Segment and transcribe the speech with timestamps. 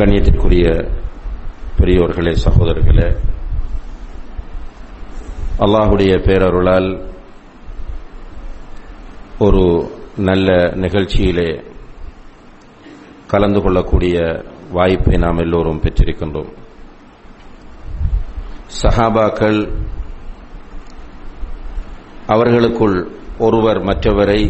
[0.00, 0.66] கண்ணியத்திற்குரிய
[1.78, 3.08] பெரியோர்களே சகோதரர்களே
[5.58, 6.88] அல்லாஹுடைய பேரருளால்
[9.38, 9.64] ஒரு
[10.16, 11.50] நல்ல நிகழ்ச்சியிலே
[13.26, 14.16] கலந்து கொள்ளக்கூடிய
[14.70, 16.50] வாய்ப்பை நாம் எல்லோரும் பெற்றிருக்கின்றோம்.
[18.82, 19.60] சஹாபாக்கள்
[22.26, 22.98] அவர்களுக்குள்
[23.38, 24.40] ஒருவர் மற்றவரை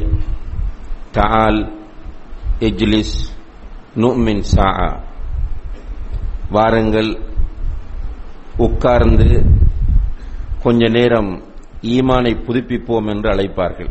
[1.10, 1.60] தால்
[2.60, 3.16] இஜ்லிஸ்
[3.96, 4.70] நுமின் சா
[6.50, 7.10] வாருங்கள்.
[8.56, 9.28] உட்கார்ந்து
[10.62, 11.30] கொஞ்ச நேரம்
[11.82, 13.90] ஈமானை புதுப்பிப்போம் என்று அழைப்பார்கள்.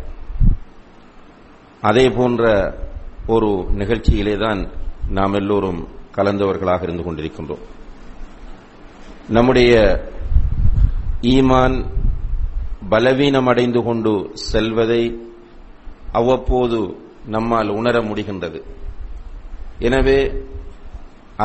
[1.81, 2.43] அதே போன்ற
[3.27, 4.61] ஒரு நிகழ்ச்சியிலே தான்
[5.09, 7.63] நாம் எல்லோரும் கலந்தவர்களாக இருந்து கொண்டிருக்கின்றோம்.
[9.29, 9.73] நம்முடைய
[11.21, 11.75] ஈமான்
[12.89, 15.03] பலவீனமடைந்து கொண்டு செல்வதை
[16.11, 16.79] அவ்வப்போது
[17.25, 18.61] நம்மால் உணர முடிகின்றது.
[19.79, 20.19] எனவே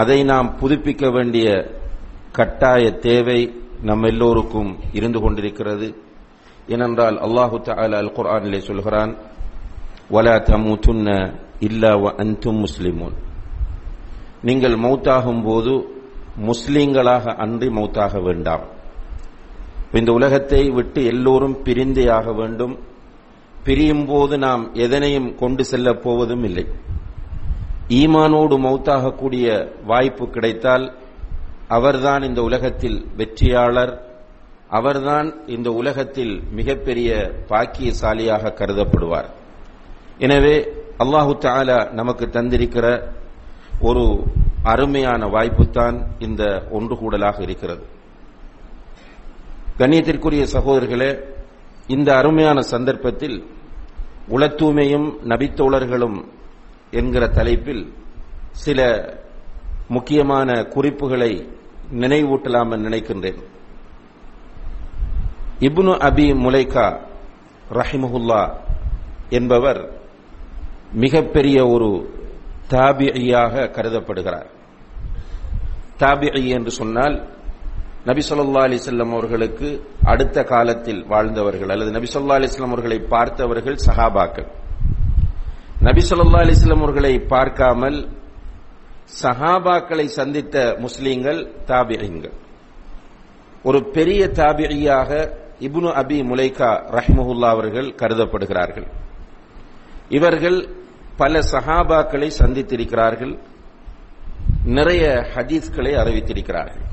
[0.00, 1.46] அதை நாம் புதுப்பிக்க வேண்டிய
[2.36, 3.40] கட்டாய தேவை
[3.88, 5.88] நம் எல்லோருக்கும் இருந்து கொண்டிருக்கிறது.
[6.74, 9.12] ஏனென்றால் அல்லாஹு தாலா அல் குர்ஆனிலே சொல்கிறான்
[10.14, 11.08] வலா தமுத்துன்ன
[11.68, 13.16] இல்லா வ அன்தும் முஸ்லிமூன்.
[14.48, 15.72] நீங்கள் மௌத்தாகும் போது
[16.48, 18.64] முஸ்லீம்களாக அன்றி மௌத்தாக வேண்டாம்.
[19.98, 22.74] இந்த உலகத்தை விட்டு எல்லோரும் பிரிந்தே ஆக வேண்டும்.
[23.66, 26.64] பிரியும் போது நாம் எதனையும் கொண்டு செல்லப் போவதும் இல்லை.
[27.88, 29.46] ஈமானோடு மௌத்தாகக்கூடிய
[29.86, 30.94] வாய்ப்பு கிடைத்தால்
[31.68, 34.02] அவர்தான் இந்த உலகத்தில் வெற்றியாளர்
[34.68, 37.10] அவர்தான் இந்த உலகத்தில் மிகப்பெரிய
[37.48, 39.28] பாக்கியசாலியாக கருதப்படுவார்.
[40.18, 40.56] எனவே
[40.98, 42.86] அல்லாஹு தாலா நமக்கு தந்திருக்கிற
[43.80, 44.24] ஒரு
[44.62, 47.84] அருமையான வாய்ப்புத்தான் இந்த ஒன்று கூடலாக இருக்கிறது.
[49.78, 51.10] கண்ணியத்திற்குரிய சகோதரர்களே
[51.86, 53.44] இந்த அருமையான சந்தர்ப்பத்தில்
[54.28, 56.18] உளத்தூய்மையும் நபித்தோழர்களும்
[56.94, 57.84] என்கிற தலைப்பில்
[58.64, 58.80] சில
[59.88, 61.32] முக்கியமான குறிப்புகளை
[61.92, 63.40] நினைவூட்டலாம் என்று நினைக்கின்றேன்.
[65.60, 66.86] இப்னு அபி முலைகா
[67.70, 68.42] ரஹிமஹுல்லா
[69.28, 69.80] என்பவர்
[70.92, 71.88] மிகப்பெரிய ஒரு
[72.70, 74.48] தாபியாக கருதப்படுகிறார்.
[75.98, 77.16] தாபிஐ என்று சொன்னால்
[78.04, 79.68] நபி சொல்லா அலிசல்லம் அவர்களுக்கு
[80.04, 84.48] அடுத்த காலத்தில் வாழ்ந்தவர்கள் அல்லது நபி சொல்லா அலிஸ்லாம் அவர்களை பார்த்தவர்கள் சஹாபாக்கள்.
[85.84, 87.98] நபி சொல்லா அலிஸ்லம் அவர்களை பார்க்காமல்
[89.22, 92.34] சஹாபாக்களை சந்தித்த முஸ்லீம்கள் தாபிரிங்கள்
[93.62, 95.10] ஒரு பெரிய தாபிரியாக
[95.60, 98.86] இப்னு அபி முலைகா ரஹ்மஹுல்லா அவர்கள் கருதப்படுகிறார்கள்.
[100.08, 100.58] இவர்கள்
[101.16, 103.38] பல சஹாபாக்களை சந்தித்திருக்கிறார்கள்.
[104.64, 106.84] நிறைய ஹதீஸ்களை அறிவித்திருக்கிறார்கள்.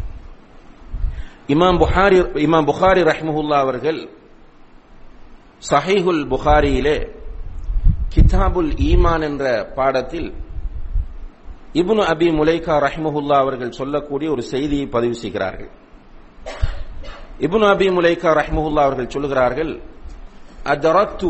[1.47, 3.99] இமாம் புகாரி இமாம் புகாரி ரஹ்மஹுல்லா அவர்கள்
[5.71, 7.20] சஹீஹுல் புகாரியிலே
[8.13, 9.45] கிதாபுல் ஈமான் என்ற
[9.77, 10.29] பாடத்தில்
[11.81, 15.71] இபுனு அபி முலைகா ரஹ்மஹுல்லா அவர்கள் சொல்லக்கூடிய ஒரு செய்தியை பதிவு செய்கிறார்கள்.
[17.45, 19.71] இபுனு அபி முலைகா ரஹ்முல்லா அவர்கள் சொல்லுகிறார்கள்
[20.73, 21.29] அதரத்து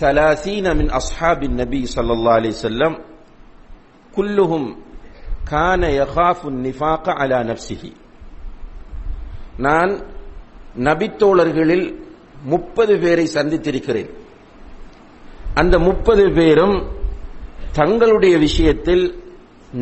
[0.00, 2.96] சலாசீன மின் அஸ்ஹாபின் நபி சல்லா அலி செல்லம்
[4.16, 4.68] குல்லுஹும்
[5.50, 7.92] கான யஹாஃபு நிஃபாக அலா நப்சிஹி
[9.66, 9.92] நான்
[10.86, 11.86] நபித்தோழர்களில்
[12.52, 14.10] முப்பது பேரை சந்தித்திருக்கிறேன்.
[15.60, 16.76] அந்த முப்பது பேரும்
[17.78, 19.04] தங்களுடைய விஷயத்தில்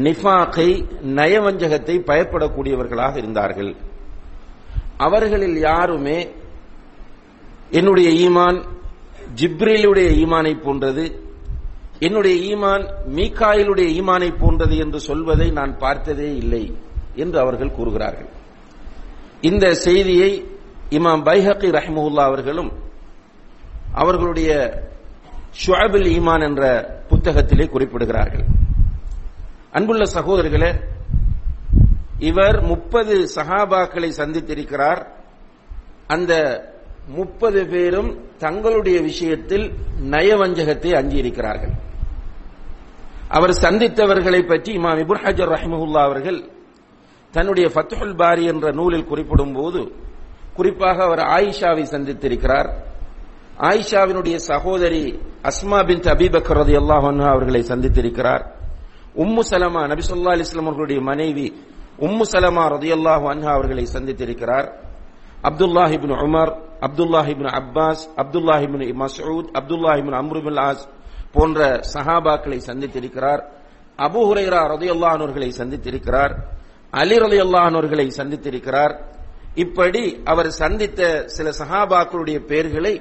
[0.04, 0.68] நிஃபாக்கை
[1.18, 3.72] நயவஞ்சகத்தை பயப்படக்கூடியவர்களாக இருந்தார்கள்.
[5.06, 6.18] அவர்களில் யாருமே
[7.78, 8.58] என்னுடைய ஈமான்
[9.40, 11.04] ஜிப்ரிலுடைய ஈமானை போன்றது
[12.06, 12.84] என்னுடைய ஈமான்
[13.18, 16.64] மீகாயிலுடைய ஈமானை போன்றது என்று சொல்வதை நான் பார்த்ததே இல்லை
[17.22, 18.30] என்று அவர்கள் கூறுகிறார்கள்.
[19.48, 20.30] இந்த செய்தியை
[20.98, 22.70] இமாம் பைஹக்கி ரஹ்முல்லா அவர்களும்
[24.02, 24.50] அவர்களுடைய
[25.64, 26.62] ஷுஅபுல் ஈமான் என்ற
[27.08, 28.44] புத்தகத்திலே குறிப்பிடுகிறார்கள்.
[29.70, 30.70] அன்புள்ள சகோதரர்களே
[32.18, 35.00] இவர் முப்பது சஹாபாக்களை சந்தித்திருக்கிறார்.
[36.06, 36.32] அந்த
[37.08, 39.72] முப்பது பேரும் தங்களுடைய விஷயத்தில்
[40.10, 41.74] நயவஞ்சகத்தை அஞ்சியிருக்கிறார்கள்.
[43.28, 46.50] அவர் சந்தித்தவர்களை பற்றி இமாம் இபுர் ஹஜர் ரஹ்மஹுல்லா அவர்கள்
[47.30, 49.80] தன்னுடைய ஃபத்துல் பாரி என்ற நூலில் குறிப்பிடும் போது
[50.54, 52.68] குறிப்பாக அவர் ஆயிஷாவை சந்தித்திருக்கிறார்.
[53.60, 58.42] ஆயிஷாவினுடைய சகோதரி அஸ்மா பின் அபிபக்கர் ரதி அல்லாஹ் அவர்களை சந்தித்திருக்கிறார்.
[59.16, 61.46] உம்மு சலமா நபி சொல்லா அலிஸ்லாம் அவர்களுடைய மனைவி
[61.98, 64.68] உம்மு சலமா ரதியல்லாஹு அன்ஹா அவர்களை சந்தித்திருக்கிறார்.
[65.48, 66.52] அப்துல்லாஹிபின் இப்னு உமர்
[66.86, 70.88] அப்துல்லாஹ் இப்னு அப்பாஸ் அப்துல்லாஹ் இப்னு மஸ்ஊத் அப்துல்லாஹ் ஆஸ்
[71.32, 73.42] போன்ற சஹாபாக்களை சந்தித்திருக்கிறார்.
[73.98, 76.32] அபு ஹுரைரா ரதி அல்லாஹர்களை சந்தித்திருக்கிறார்.
[76.90, 78.94] அலி ரதி அல்லாஹர்களை சந்தித்திருக்கிறார்.
[79.54, 82.94] இப்படி அவர் சந்தித்த சில சஹாபாக்களுடைய பெயர்களை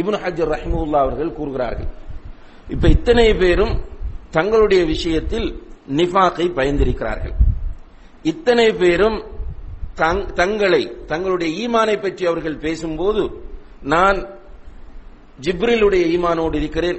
[0.00, 1.90] இப்னு ஹஜர் ரஹிமுல்லா அவர்கள் கூறுகிறார்கள்.
[2.74, 3.74] இப்ப இத்தனை பேரும்
[4.36, 5.48] தங்களுடைய விஷயத்தில்
[5.98, 7.34] நிஃபாக்கை பயந்திருக்கிறார்கள்.
[8.32, 9.18] இத்தனை பேரும்
[10.40, 13.22] தங்களை தங்களுடைய ஈமானை பற்றி அவர்கள் பேசும்போது
[13.92, 14.18] நான்
[15.44, 16.98] ஜிப்ரிலுடைய ஈமானோடு இருக்கிறேன்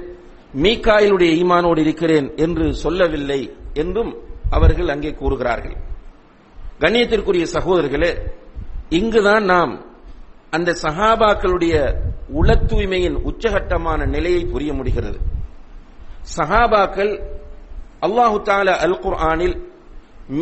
[0.64, 3.40] மீகாயிலுடைய ஈமானோடு இருக்கிறேன் என்று சொல்லவில்லை
[3.82, 4.12] என்றும்
[4.56, 5.76] அவர்கள் அங்கே கூறுகிறார்கள்.
[6.82, 8.10] கண்ணியத்திற்குரிய சகோதரர்களே
[8.98, 9.72] இங்குதான் நாம்
[10.56, 11.74] அந்த சஹாபாக்களுடைய
[12.40, 15.18] உள தூய்மையின் உச்சகட்டமான நிலையை புரிய முடிகிறது.
[16.36, 17.12] சஹாபாக்கள்
[18.06, 19.56] அல்லாஹு தால அல் குர்ஆனில்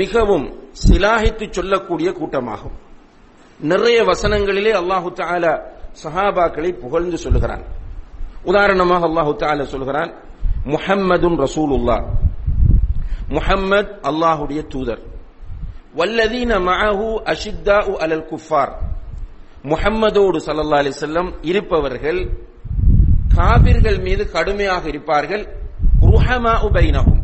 [0.00, 0.47] மிகவும்
[0.85, 2.76] சிலாகித்து சொல்லக்கூடிய கூட்டமாகும்.
[3.70, 5.44] நிறைய வசனங்களிலே அல்லாஹு தால
[6.03, 7.64] சஹாபாக்களை புகழ்ந்து சொல்லுகிறான்
[8.50, 10.11] உதாரணமாக அல்லாஹு தால சொல்கிறான்
[10.75, 11.99] முஹம்மதுன் ரசூலுல்லா
[13.37, 15.03] முஹம்மத் அல்லாஹுடைய தூதர்.
[15.99, 18.73] வல்லதீன மஅஹு அஷித்தா அலல் குஃபார்.
[19.71, 22.21] முஹம்மதோடு சல்லல்லா அலி செல்லம் இருப்பவர்கள்
[23.37, 25.45] காபிர்கள் மீது கடுமையாக இருப்பார்கள்.
[26.01, 27.23] ருஹமா உபைனகும்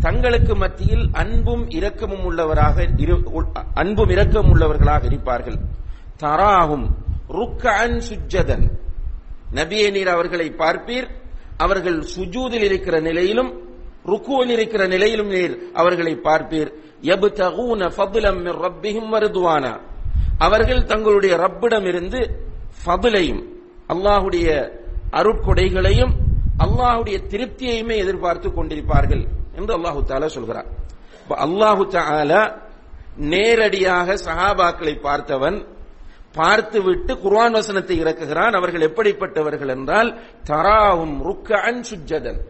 [0.00, 2.76] தங்களுக்கு மத்தியில் அன்பும் இரக்கமும் உள்ளவராக
[3.74, 5.58] அன்பும் இரக்கமும் உள்ளவர்களாக இருப்பார்கள்.
[6.22, 6.86] தராகும்
[7.36, 8.66] ருக்கன் சுஜதன்
[9.54, 11.08] நபியே நீர் அவர்களை பார்ப்பீர்.
[11.56, 13.50] அவர்கள் சுஜூதில் இருக்கிற நிலையிலும்
[14.06, 16.70] ருக்குவில் இருக்கிற நிலையிலும் நீர் அவர்களை பார்ப்பீர்.
[17.14, 19.74] எபு தகுன ஃபபுலம் ரப்பிஹிம் வருதுவானா.
[20.38, 22.20] அவர்கள் தங்களுடைய ரப்பிடம் இருந்து
[22.84, 23.42] ஃபதுலையும்
[23.88, 24.48] அல்லாஹுடைய
[25.10, 26.14] அருட்கொடைகளையும்
[26.64, 29.24] அல்லாஹுடைய திருப்தியையுமே எதிர்பார்த்து கொண்டிருப்பார்கள்
[29.56, 30.68] என்று அல்லாஹு தாலா சொல்கிறார்.
[31.46, 32.42] அல்லாஹு தாலா
[33.16, 35.66] நேரடியாக சஹாபாக்களை பார்த்தவன்
[36.32, 38.54] பார்த்துவிட்டு குர்ஆன் வசனத்தை இறக்குகிறான்.
[38.58, 40.10] அவர்கள் எப்படிப்பட்டவர்கள் என்றால்
[40.50, 42.40] தராவும் ருக்கன் சுஜதன்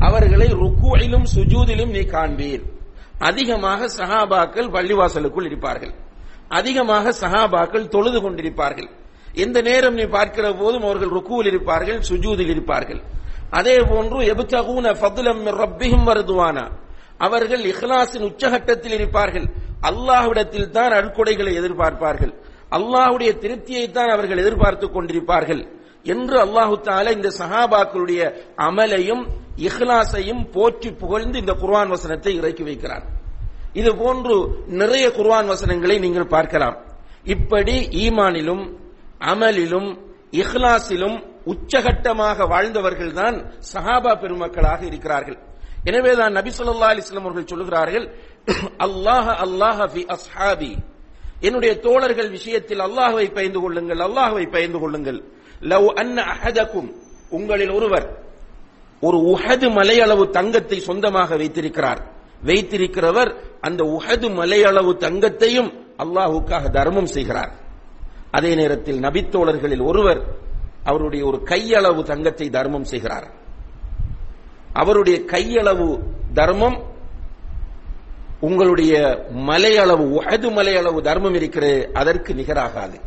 [0.00, 2.64] அவர்களை ருக்குவிலும் சுஜூதிலும் நீ காண்பீர்.
[3.18, 5.94] அதிகமாக சஹாபாக்கள் பள்ளிவாசலுக்குள் இருப்பார்கள்.
[6.48, 8.88] அதிகமாக சஹாபாக்கள் தொழுது கொண்டிருப்பார்கள்.
[9.44, 13.00] எந்த நேரம் நீ பார்க்கிற போதும் அவர்கள் ருக்குவில் இருப்பார்கள் சுஜூதில் இருப்பார்கள்.
[13.58, 16.64] அதே போன்று எபுத்தகூன ஃபதுலம் ரப்பிஹிம் வருதுவானா.
[17.26, 19.46] அவர்கள் இஹ்லாஸின் உச்சகட்டத்தில் இருப்பார்கள்.
[19.88, 22.32] அல்லாஹ்விடத்தில் தான் அருட்கொடைகளை எதிர்பார்ப்பார்கள்.
[22.76, 25.62] அல்லாஹ்வுடைய திருப்தியை தான் அவர்கள் எதிர்பார்த்துக் கொண்டிருப்பார்கள்.
[26.04, 28.20] என்று அல்லாஹு தாலா இந்த சஹாபாக்களுடைய
[28.68, 29.22] அமலையும்
[29.68, 33.04] இஹ்லாஸையும் போற்றி புகழ்ந்து இந்த குர்ஆன் வசனத்தை இறக்கி வைக்கிறார்
[33.80, 34.36] இது போன்று
[34.80, 36.76] நிறைய குர்வான் வசனங்களை நீங்கள் பார்க்கலாம்.
[37.34, 38.64] இப்படி ஈமானிலும்
[39.32, 39.90] அமலிலும்
[40.40, 41.16] இஹ்லாஸிலும்
[41.52, 43.36] உச்சகட்டமாக வாழ்ந்தவர்கள் தான்
[43.72, 45.38] சஹாபா பெருமக்களாக இருக்கிறார்கள்.
[45.88, 48.06] எனவேதான் நபி சொல்லா அலிஸ்லாம் அவர்கள் சொல்லுகிறார்கள்
[48.86, 49.80] அல்லாஹ் அல்லாஹ்
[50.16, 50.72] அஸ்ஹாபி.
[51.46, 55.18] என்னுடைய தோழர்கள் விஷயத்தில் அல்லாஹுவை பயந்து கொள்ளுங்கள் அல்லாஹுவை பயந்து கொள்ளுங்கள்.
[55.72, 56.88] லவ் அன்ன அஹதக்கும்
[57.36, 58.06] உங்களில் ஒருவர்
[59.02, 62.00] ஒரு உஹது மலையளவு தங்கத்தை சொந்தமாக வைத்திருக்கிறார்.
[62.44, 67.52] வைத்திருக்கிறவர் அந்த உஹது மலையளவு தங்கத்தையும் அல்லாஹுக்காக தர்மம் செய்கிறார்.
[68.30, 70.20] அதே நேரத்தில் நபித்தோழர்களில் ஒருவர்
[70.84, 73.26] அவருடைய ஒரு கையளவு தங்கத்தை தர்மம் செய்கிறார்.
[74.72, 76.02] அவருடைய கையளவு
[76.34, 76.78] தர்மம்
[78.40, 82.98] உங்களுடைய மலையளவு உஹது மலையளவு தர்மம் இருக்கிறது அதற்கு நிகராகாது.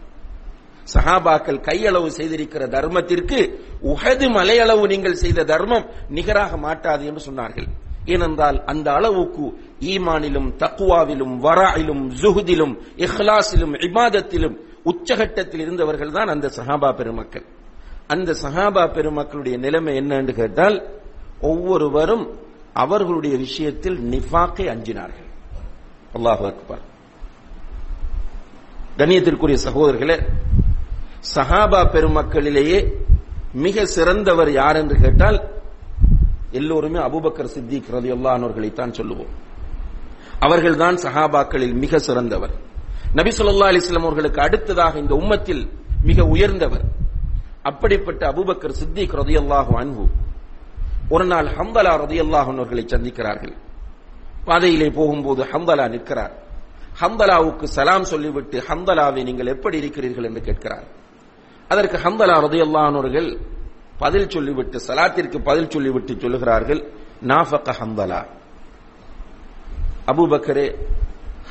[0.94, 7.68] சஹாபாக்கள் கையளவு செய்திருக்கிற தர்மத்திற்கு உஹது மலையளவு நீங்கள் செய்த தர்மம் நிகராக மாட்டாது என்று சொன்னார்கள்.
[8.06, 17.46] ஏனென்றால் அந்த அளவுக்கு ஈமானிலும் தக்குவாவிலும் வராயிலும் ஜுஹுதிலும் இஹ்லாஸிலும் இபாதத்திலும் உச்சகட்டத்தில் இருந்தவர்கள் தான் அந்த சஹாபா பெருமக்கள்.
[18.08, 20.90] அந்த சஹாபா பெருமக்களுடைய நிலைமை என்ன என்று கேட்டால்
[21.42, 22.40] ஒவ்வொருவரும்
[22.74, 25.30] அவர்களுடைய விஷயத்தில் நிஃபாக்கை அஞ்சினார்கள்.
[26.14, 26.82] அல்லாஹு அக்பர்.
[28.98, 30.18] கண்ணியத்திற்குரிய சகோதரர்களே
[31.36, 32.94] சஹாபா பெருமக்களிலேயே
[33.54, 35.61] மிக சிறந்தவர் யார் என்று கேட்டால்
[36.52, 39.50] எல்லோருமே அபுபக்கர் சித்திக் ரதி அல்லானவர்களைத்தான் சொல்லுவோம்.
[40.40, 42.50] அவர்கள்தான் சஹாபாக்களில் மிக சிறந்தவர்.
[43.14, 45.70] நபி சொல்லா அலிஸ்லாம் அவர்களுக்கு அடுத்ததாக இந்த உம்மத்தில்
[46.04, 46.82] மிக உயர்ந்தவர்.
[47.62, 50.08] அப்படிப்பட்ட அபுபக்கர் சித்திக் ரதியல்லாஹு அன்பு
[51.10, 53.54] ஒரு நாள் ஹம்பலா ரதியல்லாஹு அவர்களை சந்திக்கிறார்கள்.
[54.46, 56.44] பாதையிலே போகும்போது ஹம்பலா நிற்கிறார்.
[57.02, 60.24] ஹம்பலாவுக்கு சலாம் சொல்லிவிட்டு ஹம்பலாவை நீங்கள் எப்படி இருக்கிறீர்கள்?
[60.24, 60.84] என்று கேட்கிறார்.
[61.68, 63.42] அதற்கு ஹம்பலா ரதியல்லானவர்கள்
[64.04, 66.82] பதில் சொல்லிவிட்டு சலாத்திற்கு பதில் சொல்லிவிட்டு சொல்லுகிறார்கள்
[67.32, 68.22] நாஃபக ஹந்தலா
[70.12, 70.68] அபுபக்கரே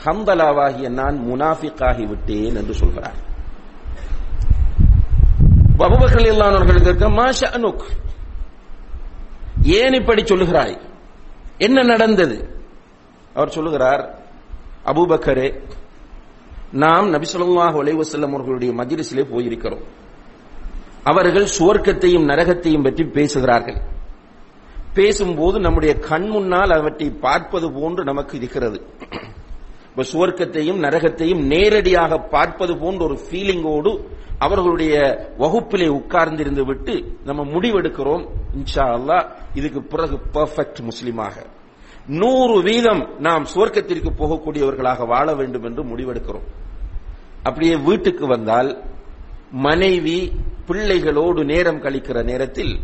[0.04, 3.18] ஹம்பலாவாகிய நான் முனாஃபிக்காகி விட்டேன் என்று சொல்கிறார்.
[5.86, 7.84] அபுபக்கர் இல்லாதவர்களுக்கு இருக்க மாஷா அனுக்
[9.78, 10.76] ஏன் இப்படி சொல்லுகிறாய்?
[11.58, 12.36] என்ன நடந்தது?
[13.34, 14.02] அவர் சொல்லுகிறார்
[14.84, 15.48] அபுபக்கரே
[16.82, 19.84] நாம் நபிசல்லாஹ் ஒலைவசல்லம் அவர்களுடைய மஜ்லிஸிலே போயிருக்கிறோம்.
[21.04, 23.80] அவர்கள் சுவர்க்கத்தையும் நரகத்தையும் பற்றி பேசுகிறார்கள்.
[24.94, 28.80] பேசும்போது நம்முடைய கண் முன்னால் அவற்றை பார்ப்பது போன்று நமக்கு இருக்கிறது.
[29.90, 33.92] இப்ப சுவர்க்கத்தையும் நரகத்தையும் நேரடியாக பார்ப்பது போன்ற ஒரு ஃபீலிங்கோடு
[34.38, 34.94] அவர்களுடைய
[35.38, 38.24] வகுப்பிலே உட்கார்ந்திருந்து விட்டு நம்ம முடிவெடுக்கிறோம்.
[38.56, 41.34] இன்ஷா அல்லாஹ் இதுக்கு பிறகு பெர்ஃபெக்ட் முஸ்லிமாக.
[42.06, 46.46] நூறு வீதம் நாம் சுவர்க்கத்திற்கு போகக்கூடியவர்களாக வாழ வேண்டும் என்று முடிவெடுக்கிறோம்.
[47.42, 48.84] அப்படியே வீட்டுக்கு வந்தால்
[49.50, 50.32] மனைவி
[50.70, 52.74] பிள்ளைகளோடு நேரம் கழிக்கிற நேரத்தில்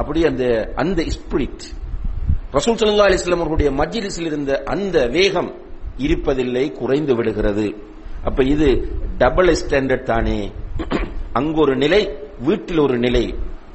[0.00, 0.44] அப்படி அந்த
[0.82, 1.64] அந்த ஸ்பிரிட்
[2.56, 5.50] ரசூல் சல்லா அலிஸ்லாம் அவர்களுடைய மஜ்லிஸில் இருந்த அந்த வேகம்
[6.06, 7.66] இருப்பதில்லை குறைந்து விடுகிறது.
[8.28, 8.68] அப்ப இது
[9.22, 10.38] டபுள் ஸ்டாண்டர்ட் தானே.
[11.38, 12.00] அங்கு ஒரு நிலை
[12.46, 13.24] வீட்டில் ஒரு நிலை.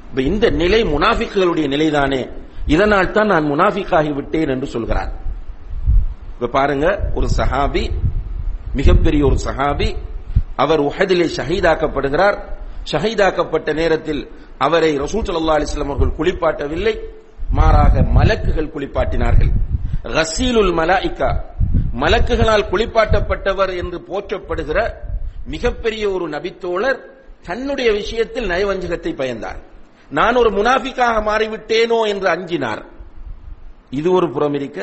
[0.09, 2.21] இப்ப இந்த நிலை முனாஃபிக்குகளுடைய நிலைதானே
[2.73, 5.11] இதனால் தான் நான் முனாஃபிக்காகி விட்டேன் என்று சொல்கிறார்.
[6.35, 7.83] இப்ப பாருங்க ஒரு சஹாபி
[8.79, 9.89] மிகப்பெரிய ஒரு சஹாபி
[10.63, 12.37] அவர் உஹதிலே ஷஹீதாக்கப்படுகிறார்.
[12.91, 14.21] ஷஹீதாக்கப்பட்ட நேரத்தில்
[14.65, 16.95] அவரை ரசூல் சல்லா அலிஸ்லாம் அவர்கள் குளிப்பாட்டவில்லை.
[17.57, 19.51] மாறாக மலக்குகள் குளிப்பாட்டினார்கள்.
[20.17, 21.29] ரசீலுல் மலாய்க்கா
[22.01, 24.79] மலக்குகளால் குளிப்பாட்டப்பட்டவர் என்று போற்றப்படுகிற
[25.53, 26.99] மிகப்பெரிய ஒரு நபித்தோழர்
[27.47, 29.59] தன்னுடைய விஷயத்தில் நயவஞ்சகத்தை பயந்தார்.
[30.17, 32.81] நான் ஒரு முனாஃபிக்காக மாறிவிட்டேனோ என்று அஞ்சினார்.
[33.99, 34.79] இது ஒரு புறம் இருக்க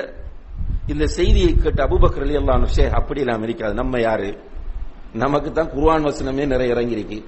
[0.92, 4.30] இந்த செய்தியை கேட்டு அபுபக்கர் அலி அல்லாஹ் ஷே அப்படி எல்லாம் இருக்காது நம்ம யாரு?
[5.24, 7.18] நமக்கு தான் குர்வான் வசனமே நிறைய இறங்கியிருக்கு.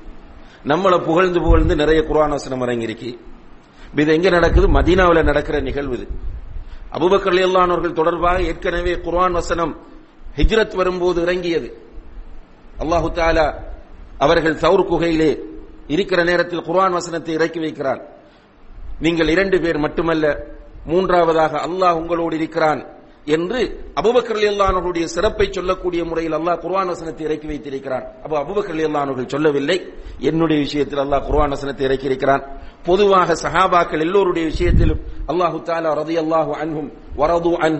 [0.65, 3.19] நம்மளை புகழ்ந்து புகழ்ந்து நிறைய குர்ஆன் வசனம் இறங்கியிருக்கு
[3.97, 4.69] இது எங்க நடக்குது?
[4.69, 6.09] மதீனாவில் நடக்கிற நிகழ்வு இது.
[6.93, 9.77] அபுபக்கர் அல்லானவர்கள் தொடர்பாக ஏற்கனவே குர்ஆன் வசனம்
[10.37, 11.83] ஹிஜ்ரத் வரும்போது இறங்கியது.
[12.79, 13.55] அல்லாஹு தாலா
[14.19, 15.39] அவர்கள் சவுர் குகையிலே
[15.87, 18.01] இருக்கிற நேரத்தில் குர்ஆன் வசனத்தை இறக்கி வைக்கிறான்.
[19.01, 20.47] நீங்கள் இரண்டு பேர் மட்டுமல்ல
[20.85, 22.87] மூன்றாவதாக அல்லாஹ் உங்களோடு இருக்கிறான்.
[23.37, 23.61] என்று
[24.01, 28.05] அபுபக்கர் அல்லானுடைய சிறப்பை சொல்லக்கூடிய முறையில் அல்லாஹ் குர்வான் வசனத்தை இறக்கி வைத்திருக்கிறான்.
[28.25, 29.77] அப்போ அபுபக்கர் அல்லானவர்கள் சொல்லவில்லை.
[30.29, 32.43] என்னுடைய விஷயத்தில் அல்லாஹ் குர்வான் வசனத்தை இறக்கி இருக்கிறான்.
[32.89, 35.01] பொதுவாக சஹாபாக்கள் எல்லோருடைய விஷயத்திலும்
[35.33, 36.89] அல்லாஹு தாலா ரதி அல்லாஹு அன்ஹும்
[37.21, 37.79] வரது அன்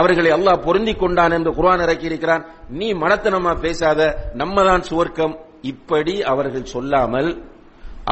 [0.00, 2.42] அவர்களை அல்லாஹ் பொருந்தி கொண்டான் என்று குர்வான் இறக்கி இருக்கிறான்.
[2.78, 4.00] நீ மனத்தனமா பேசாத
[4.40, 5.34] நம்மதான் சுவர்க்கம்.
[5.72, 7.30] இப்படி அவர்கள் சொல்லாமல்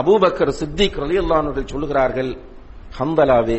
[0.00, 2.30] அபூபக்கர் சித்திக் ரலியல்லானவர்கள் சொல்லுகிறார்கள்
[2.98, 3.58] ஹம்பலாவே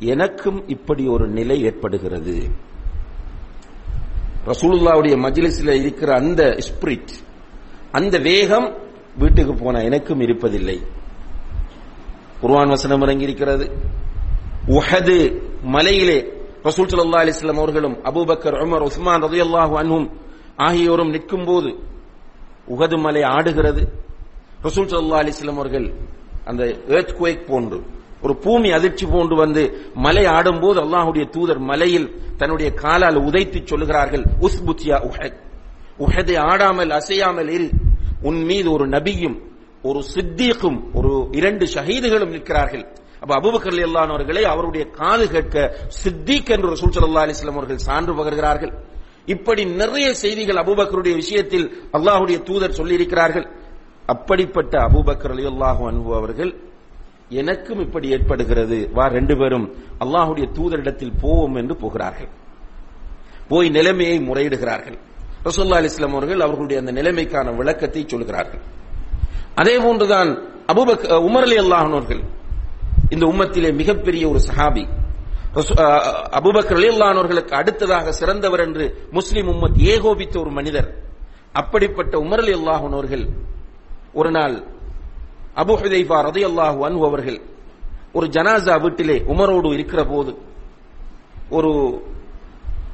[0.00, 2.34] எனக்கும் இப்படி ஒரு நிலை ஏற்படுகிறது.
[4.46, 7.12] ரசூலுல்லாவுடைய மஜ்லிஸில் இருக்கிற அந்த ஸ்பிரிட்
[7.92, 8.68] அந்த வேகம்
[9.18, 10.78] வீட்டுக்கு போன எனக்கும் இருப்பதில்லை.
[12.40, 13.66] குர்வான் வசனம் இறங்கி இருக்கிறது
[14.68, 15.18] உஹது
[15.62, 16.18] மலையிலே
[16.64, 20.06] ரசூல் ஸல்லல்லாஹு அலிஸ்லாம் அவர்களும் அபூபக்கர் உமர் உஸ்மான் ரலியல்லாஹு அன்ஹும்
[20.56, 21.70] ஆகியோரும் நிற்கும் போது
[22.68, 23.82] உகது மலை ஆடுகிறது.
[24.62, 25.86] ரசூல் ஸல்லல்லாஹு அலிஸ்லாம் அவர்கள்
[26.44, 27.78] அந்த earthquake போன்று
[28.26, 29.62] ஒரு பூமி அதிர்ச்சி போன்று வந்து
[30.04, 35.36] மலை ஆடும்போது அல்லாஹ்வுடைய தூதர் மலையில் தன்னுடைய காலால் உதைத்து சொல்லுகிறார்கள் உஸ்புத்யா உஹத்.
[36.04, 37.68] உஹதை ஆடாமல் அசையாமல் இரு.
[38.22, 39.36] உன் மீது ஒரு நபியும்
[39.84, 42.84] ஒரு சித்தீக்கும் ஒரு இரண்டு ஷஹீதுகளும் நிற்கிறார்கள்.
[43.22, 45.56] அப்ப அபுபக்கர் அல்லானவர்களை அவருடைய காது கேட்க
[46.02, 48.72] சித்திக் என்று ரசூல் ஸல்லல்லாஹு அலைஹி அவர்கள் சான்று பகர்கிறார்கள்.
[49.34, 51.66] இப்படி நிறைய செய்திகள் அபூபக்கருடைய விஷயத்தில்
[51.96, 53.46] அல்லாஹுடைய தூதர் சொல்லியிருக்கிறார்கள்.
[54.14, 56.52] அப்படிப்பட்ட அபுபக்கர் அலி அல்லாஹு அன்பு அவர்கள்
[57.28, 58.90] எனக்கும் இப்படி ஏற்படுகிறது.
[58.92, 59.66] வா ரெண்டு பேரும்
[60.04, 62.28] அல்லாஹுடைய தூதரிடத்தில் போவோம் என்று போகிறார்கள்.
[63.48, 64.98] போய் நிலைமையை முறையிடுகிறார்கள்.
[65.46, 68.62] ரசோல்லா அலிஸ்லாம் அவர்கள் அவர்களுடைய அந்த நிலைமைக்கான விளக்கத்தை சொல்கிறார்கள்.
[69.54, 70.30] அதே போன்றுதான்
[70.72, 72.22] அபூபக் உமர் அலி அல்லாஹர்கள்
[73.10, 74.84] இந்த உம்மத்திலே மிகப்பெரிய ஒரு சஹாபி.
[76.38, 80.88] அபுபக்கர் அலியல்லானவர்களுக்கு அடுத்ததாக சிறந்தவர் என்று முஸ்லிம் உம்மத் ஏகோபித்த ஒரு மனிதர்.
[81.52, 83.24] அப்படிப்பட்ட உமர் அலி அல்லாஹனோர்கள்
[84.12, 84.56] ஒரு நாள்
[85.62, 87.38] அபு ஹுதைஃபா ரதி அல்லாஹு அன்பு அவர்கள்
[88.16, 90.32] ஒரு ஜனாசா வீட்டிலே உமரோடு இருக்கிற போது
[91.56, 91.70] ஒரு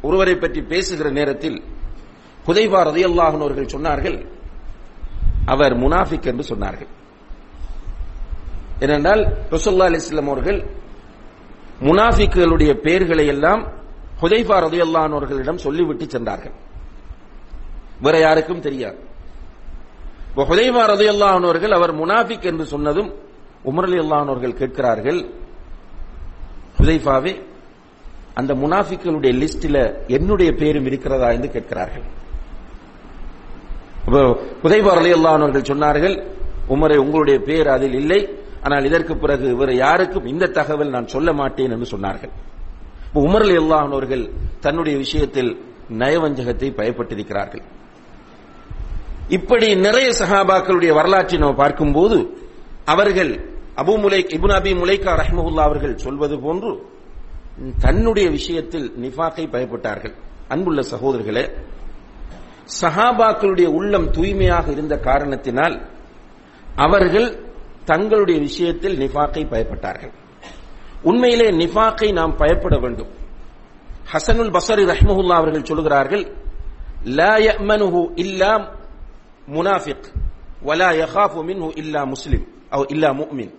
[0.07, 1.59] ஒருவரை பற்றி பேசுகிற நேரத்தில்
[2.47, 4.19] ஹுதைஃபா ரதி அல்லாஹனவர்கள் சொன்னார்கள்
[5.53, 6.91] அவர் முனாஃபிக் என்று சொன்னார்கள்.
[8.85, 9.23] ஏனென்றால்
[9.55, 10.59] ரசோல்லா அலிஸ்லாம் அவர்கள்
[11.89, 13.63] முனாஃபிக்குகளுடைய பெயர்களை எல்லாம்
[14.23, 16.55] ஹுதைஃபா ரதியல்லானவர்களிடம் சொல்லிவிட்டு சென்றார்கள்.
[18.05, 18.99] வேற யாருக்கும் தெரியாது.
[20.33, 23.09] இப்போ ஹுதைமா ரதி அல்லாஹர்கள் அவர் முனாஃபிக் என்று சொன்னதும்
[23.71, 25.19] உமர் அலி அல்லாஹர்கள் கேட்கிறார்கள்.
[26.79, 27.33] ஹுதைஃபாவே
[28.41, 29.83] அந்த முனாஃபிக்களுடைய லிஸ்டில்
[30.17, 32.07] என்னுடைய பேரும் இருக்கிறதா என்று கேட்கிறார்கள்.
[34.63, 36.17] ஹுதைபா ரலி அல்லாஹர்கள் சொன்னார்கள்
[36.75, 38.21] உமரை உங்களுடைய பேர் அதில் இல்லை.
[38.65, 42.33] ஆனால் இதற்கு பிறகு இவர் யாருக்கும் இந்த தகவல் நான் சொல்ல மாட்டேன் என்று சொன்னார்கள்.
[43.27, 44.25] உமர் அலி அல்லாஹர்கள்
[44.65, 45.53] தன்னுடைய விஷயத்தில்
[46.03, 47.65] நயவஞ்சகத்தை பயப்பட்டிருக்கிறார்கள்.
[49.29, 52.17] இப்படி நிறைய சஹாபாக்களுடைய வரலாற்றை நாம் பார்க்கும்போது
[52.85, 53.33] அவர்கள்
[53.83, 56.73] அபு முலை இபுன் அபி முலைகா ரஹ்மஹுல்லா அவர்கள் சொல்வது போன்று
[57.85, 60.15] தன்னுடைய விஷயத்தில் நிஃபாக்கை பயப்பட்டார்கள்.
[60.49, 61.45] அன்புள்ள சகோதரர்களே
[62.81, 65.77] சஹாபாக்களுடைய உள்ளம் தூய்மையாக இருந்த காரணத்தினால்
[66.77, 67.29] அவர்கள்
[67.85, 70.13] தங்களுடைய விஷயத்தில் நிஃபாக்கை பயப்பட்டார்கள்.
[71.05, 73.11] உண்மையிலே நிஃபாக்கை நாம் பயப்பட வேண்டும்.
[74.13, 76.25] ஹசனுல் பசரி ரஹ்மஹுல்லா அவர்கள் சொல்கிறார்கள்
[77.05, 78.53] லா யமனுஹு இல்லா
[79.49, 80.09] முனாஃபிக்
[80.67, 83.55] வலா யகாஃபு மின்ஹு இல்லா முஸ்லிம் அவ் இல்லா முஃமின்.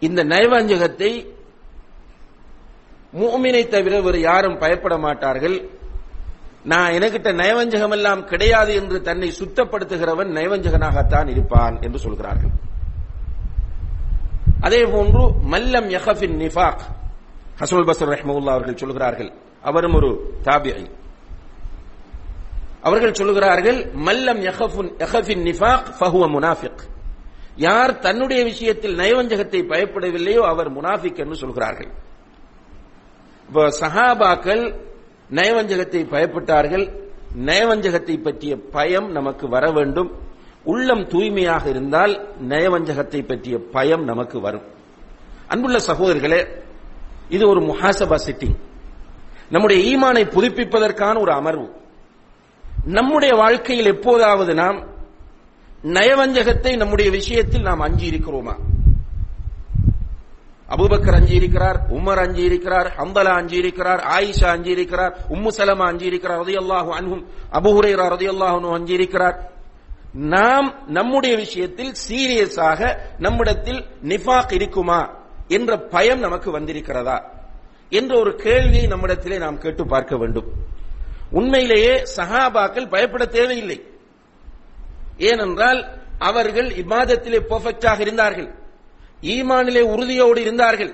[0.00, 1.10] இந்த நயவஞ்சகத்தை
[3.20, 5.56] முஃமினை தவிர வேறு யாரும் பயப்பட மாட்டார்கள்.
[6.64, 12.52] நான் எனக்கிட்ட நயவஞ்சகம் எல்லாம் கிடையாது என்று தன்னை சுத்தப்படுத்துகிறவன் நயவஞ்சகனாகத்தான் இருப்பான் என்று சொல்கிறார்கள்.
[14.60, 15.22] அதே போன்று
[15.52, 16.84] மல்லம் யஹஃபின் நிஃபாக்
[17.60, 19.32] ஹசனுல் பசர் ரஹ்மவுல்லா அவர்கள் சொல்கிறார்கள்
[19.62, 20.90] அவரும் ஒரு தாபியை
[22.88, 24.40] அவர்கள் சொல்லுகிறார்கள் மல்லம்
[25.48, 26.82] நிஃபாக் ஃபஹுவ முனாஃபிக்.
[27.66, 31.90] யார் தன்னுடைய விஷயத்தில் நயவஞ்சகத்தை பயப்படவில்லையோ அவர் முனாஃபிக் என்று சொல்கிறார்கள்.
[33.48, 34.62] இப்போ சஹாபாக்கள்
[35.38, 36.84] நயவஞ்சகத்தை பயப்பட்டார்கள்.
[37.48, 40.10] நயவஞ்சகத்தை பற்றிய பயம் நமக்கு வர வேண்டும்.
[40.64, 42.12] உள்ளம் தூய்மையாக இருந்தால்
[42.48, 44.66] நயவஞ்சகத்தை பற்றிய பயம் நமக்கு வரும்.
[45.48, 46.40] அன்புள்ள சகோதரர்களே
[47.28, 48.56] இது ஒரு முஹாசபா சிட்டிங்.
[49.50, 51.66] நம்முடைய ஈமானை புதுப்பிப்பதற்கான ஒரு அமர்வு.
[52.96, 54.78] நம்முடைய வாழ்க்கையில் எப்போதாவது நாம்
[55.96, 58.54] நயவஞ்சகத்தை நம்முடைய விஷயத்தில் நாம் அஞ்சி இருக்கிறோமா
[60.68, 66.06] அபூபக்கர் அஞ்சி இருக்கிறார் உமர் அஞ்சி இருக்கிறார் ஹம்பலா அஞ்சி இருக்கிறார் ஆயிஷா அஞ்சி இருக்கிறார் உம்மு சலமா அஞ்சி
[66.06, 69.36] இருக்கிறார் ரதியல்லாஹு அன்ஹும் அபுஹுரேரா ரதியல்லாஹு அஞ்சி இருக்கிறார்
[70.14, 72.80] நாம் நம்முடைய விஷயத்தில் சீரியஸாக
[73.18, 75.00] நம்மிடத்தில் நிஃபாக் இருக்குமா
[75.48, 77.18] என்ற பயம் நமக்கு வந்திருக்கிறதா
[77.88, 80.48] என்ற ஒரு கேள்வியை நம்மிடத்திலே நாம் கேட்டு பார்க்க வேண்டும்.
[81.38, 83.78] உண்மையிலேயே சஹாபாக்கள் பயப்பட தேவையில்லை.
[85.18, 85.80] ஏனென்றால்
[86.18, 88.48] அவர்கள் இபாதத்திலே பெர்ஃபெக்டாக இருந்தார்கள்.
[89.22, 90.92] ஈமானிலே உறுதியோடு இருந்தார்கள்.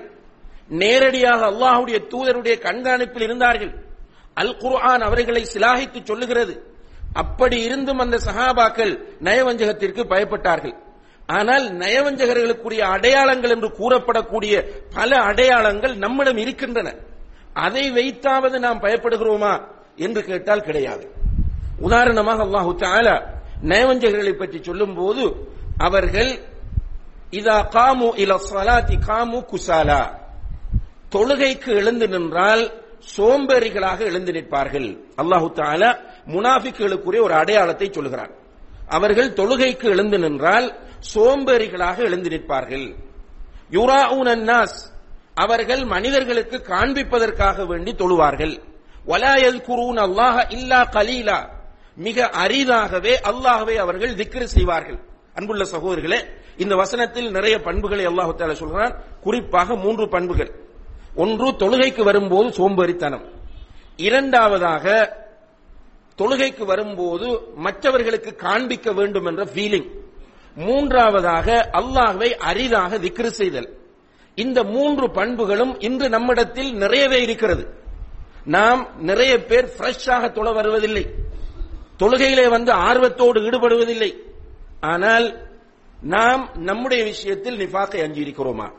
[0.81, 3.71] நேரடியாக அல்லாஹுடைய தூதருடைய கண்காணிப்பில் இருந்தார்கள்.
[4.33, 6.53] அல் குர்ஆன் அவர்களை சிலாகித்து சொல்லுகிறது.
[7.13, 8.93] அப்படி இருந்தும் அந்த சஹாபாக்கள்
[9.23, 10.75] நயவஞ்சகத்திற்கு பயப்பட்டார்கள்.
[11.27, 14.53] ஆனால் நயவஞ்சகர்களுக்குரிய அடையாளங்கள் என்று கூறப்படக்கூடிய
[14.93, 16.89] பல அடையாளங்கள் நம்மிடம் இருக்கின்றன.
[17.53, 19.53] அதை வைத்தாவது நாம் பயப்படுகிறோமா?
[20.05, 21.05] என்று கேட்டால் கிடையாது.
[21.87, 23.15] உதாரணமாக அல்லாஹு தாலா
[23.71, 25.23] நயவஞ்சகர்களை பற்றி சொல்லும் போது
[25.87, 26.31] அவர்கள்
[27.39, 30.01] இதா காமு இல சலாத்தி காமு குசாலா.
[31.15, 32.63] தொழுகைக்கு எழுந்து நின்றால்
[33.15, 34.89] சோம்பேறிகளாக எழுந்து நிற்பார்கள்.
[35.21, 35.89] அல்லாஹு தாலா
[36.33, 38.33] முனாஃபிக்குகளுக்குரிய ஒரு அடையாளத்தை சொல்கிறார்
[38.97, 40.67] அவர்கள் தொழுகைக்கு எழுந்து நின்றால்
[41.13, 42.87] சோம்பேறிகளாக எழுந்து நிற்பார்கள்.
[43.77, 44.01] யுரா
[44.33, 44.79] அன்னாஸ்
[45.43, 48.55] அவர்கள் மனிதர்களுக்கு காண்பிப்பதற்காக வேண்டி தொழுவார்கள்.
[49.07, 51.49] வலாயல் குருன் அல்லாஹ இல்லா கலீலா
[51.95, 54.99] மிக அரிதாகவே அல்லாஹவே அவர்கள் திக்ரு செய்வார்கள்.
[55.33, 56.25] அன்புள்ள சகோதரர்களே
[56.57, 60.51] இந்த வசனத்தில் நிறைய பண்புகளை அல்லாஹு தால சொல்கிறான் குறிப்பாக மூன்று பண்புகள்.
[61.15, 63.25] ஒன்று தொழுகைக்கு வரும்போது சோம்பேறித்தனம்.
[63.97, 65.15] இரண்டாவதாக
[66.17, 69.89] தொழுகைக்கு வரும்போது மற்றவர்களுக்கு காண்பிக்க வேண்டும் என்ற ஃபீலிங்
[70.55, 73.77] மூன்றாவதாக அல்லாஹ்வை அரிதாக திக்ரு செய்தல்.
[74.35, 77.80] இந்த மூன்று பண்புகளும் இன்று நம்மிடத்தில் நிறையவே இருக்கிறது.
[78.45, 81.07] நாம் நிறைய பேர் ஃப்ரெஷ்ஷாக தொழ வருவதில்லை.
[81.99, 84.17] தொழுகையிலே வந்து ஆர்வத்தோடு ஈடுபடுவதில்லை.
[84.79, 85.49] ஆனால்
[86.01, 88.71] நாம் நம்முடைய விஷயத்தில் நிஃபாக்கை அஞ்சியிருக்கிறோமா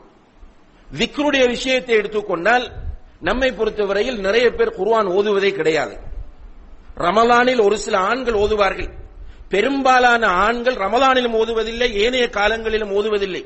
[0.97, 2.71] விக்ருடைய விஷயத்தை எடுத்துக்கொண்டால்
[3.19, 5.97] நம்மை பொறுத்தவரையில் நிறைய பேர் குர்ஆன் ஓதுவதே கிடையாது.
[6.97, 8.89] ரமலானில் ஒரு சில ஆண்கள் ஓதுவார்கள்.
[9.49, 13.45] பெரும்பாலான ஆண்கள் ரமலானிலும் ஓதுவதில்லை ஏனைய காலங்களிலும் ஓதுவதில்லை.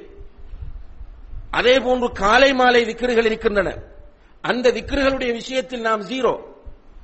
[1.52, 3.78] அதே போன்று காலை மாலை விக்கிர்கள் இருக்கின்றன
[4.48, 6.40] அந்த விக்ருகளுடைய விஷயத்தில் நாம் ஜீரோ.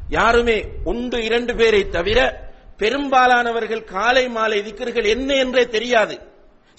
[0.09, 6.19] யாருமே ஒன்று இரண்டு பேரை தவிர பெரும்பாலானவர்கள் காலை மாலை திக்கர்கள் என்ன என்றே தெரியாது.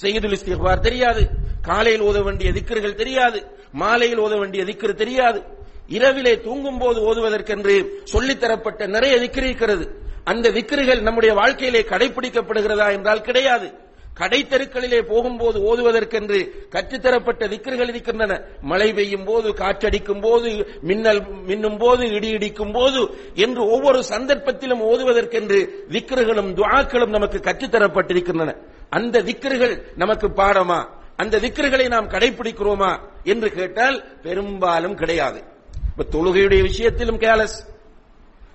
[0.03, 1.29] செய்யுதுல் இஸ்திக்பார் தெரியாது.
[1.63, 3.47] காலையில் ஓத வேண்டிய திக்கர்கள் தெரியாது.
[3.73, 5.43] மாலையில் ஓத வேண்டிய திக்கர் தெரியாது.
[5.87, 10.03] இரவிலே தூங்கும் போது ஓதுவதற்கென்று சொல்லித்தரப்பட்ட நிறைய திக்கர் இருக்கிறது.
[10.25, 13.73] அந்த திக்கர்கள் நம்முடைய வாழ்க்கையிலே கடைபிடிக்கப்படுகிறதா என்றால் கிடையாது.
[14.21, 18.41] கடைத்தெருக்களிலே போகும்போது ஓதுவதற்கென்று கற்றுத்தரப்பட்ட திக்கர்கள் இருக்கின்றன.
[18.61, 25.69] மழை பெய்யும் போது காற்றடிக்கும் போது மின்னல் மின்னும் போது இடி இடிக்கும் போது என்று ஒவ்வொரு சந்தர்ப்பத்திலும் ஓதுவதற்கென்று
[25.91, 28.57] திக்கர்களும் துவாக்களும் நமக்கு கற்றுத்தரப்பட்டிருக்கின்றன.
[28.91, 30.89] அந்த திக்கர்கள் நமக்கு பாடமா?
[31.17, 35.43] அந்த திக்கர்களை நாம் கடைபிடிக்கிறோமா என்று கேட்டால் பெரும்பாலும் கிடையாது.
[35.91, 37.67] இப்ப தொழுகையுடைய விஷயத்திலும் கேலஸ்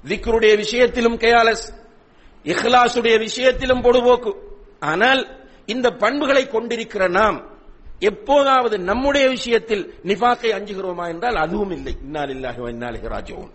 [0.08, 1.74] திக்கருடைய விஷயத்திலும் கேலஸ்
[2.44, 4.34] இஹ்லாசுடைய விஷயத்திலும் பொடுபோக்கு
[4.80, 5.39] ஆனால்
[5.74, 7.38] இந்த பண்புகளை கொண்டிருக்கிற நாம்
[8.10, 11.94] எப்போதாவது நம்முடைய விஷயத்தில் நிஃபாக்கை அஞ்சுகிறோமா என்றால் அதுவும் இல்லை.
[12.06, 13.52] இன்னால் இன்னாலிஹி ராஜிஊன்.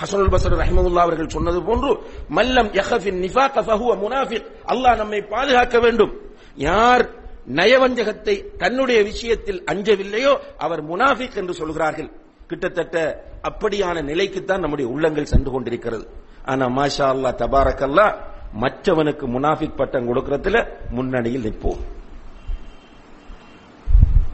[0.00, 1.90] ஹசனுல் பசர் ரஹிமவுல்லா அவர்கள் சொன்னது போன்று
[2.38, 4.48] மல்லம் யஹஃபின் நிஃபாக ஃபஹுவ முனாஃபிக்.
[4.72, 6.12] அல்லாஹ் நம்மை பாதுகாக்க வேண்டும்.
[6.68, 7.04] யார்
[7.58, 12.10] நயவஞ்சகத்தை தன்னுடைய விஷயத்தில் அஞ்சவில்லையோ அவர் முனாஃபிக் என்று சொல்கிறார்கள்.
[12.50, 12.96] கிட்டத்தட்ட
[13.48, 16.04] அப்படியான நிலைக்குத்தான் நம்முடைய உள்ளங்கள் சென்று கொண்டிருக்கிறது.
[16.50, 17.30] ஆனா மாஷா அல்லா
[17.86, 18.12] அல்லாஹ்
[18.60, 21.78] மற்றவனுக்கு முனாஃபிக் பட்டம் கொடுக்கறதுல முன்னணியில் நிற்போம்.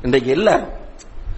[0.02, 0.68] இன்றைக்கு எல்லாரும்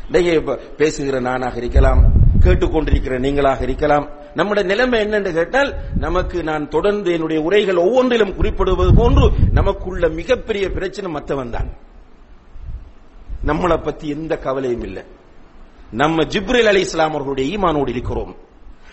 [0.06, 4.10] இன்றைக்கு பேசுகிற நானாக இருக்கலாம் கேட்டுக்கொண்டிருக்கிற நீங்களாக இருக்கலாம்.
[4.34, 11.10] நம்முடைய நிலைமை என்னென்று கேட்டால் நமக்கு நான் தொடர்ந்து என்னுடைய உரைகள் ஒவ்வொன்றிலும் குறிப்பிடுவது போன்று நமக்குள்ள மிகப்பெரிய பிரச்சனை
[11.10, 11.68] மற்றவன் தான்.
[13.44, 15.02] நம்மளை பத்தி எந்த கவலையும் இல்லை.
[15.90, 18.36] நம்ம ஜிப்ரில் அலி இஸ்லாம் அவர்களுடைய ஈமானோடு இருக்கிறோம்.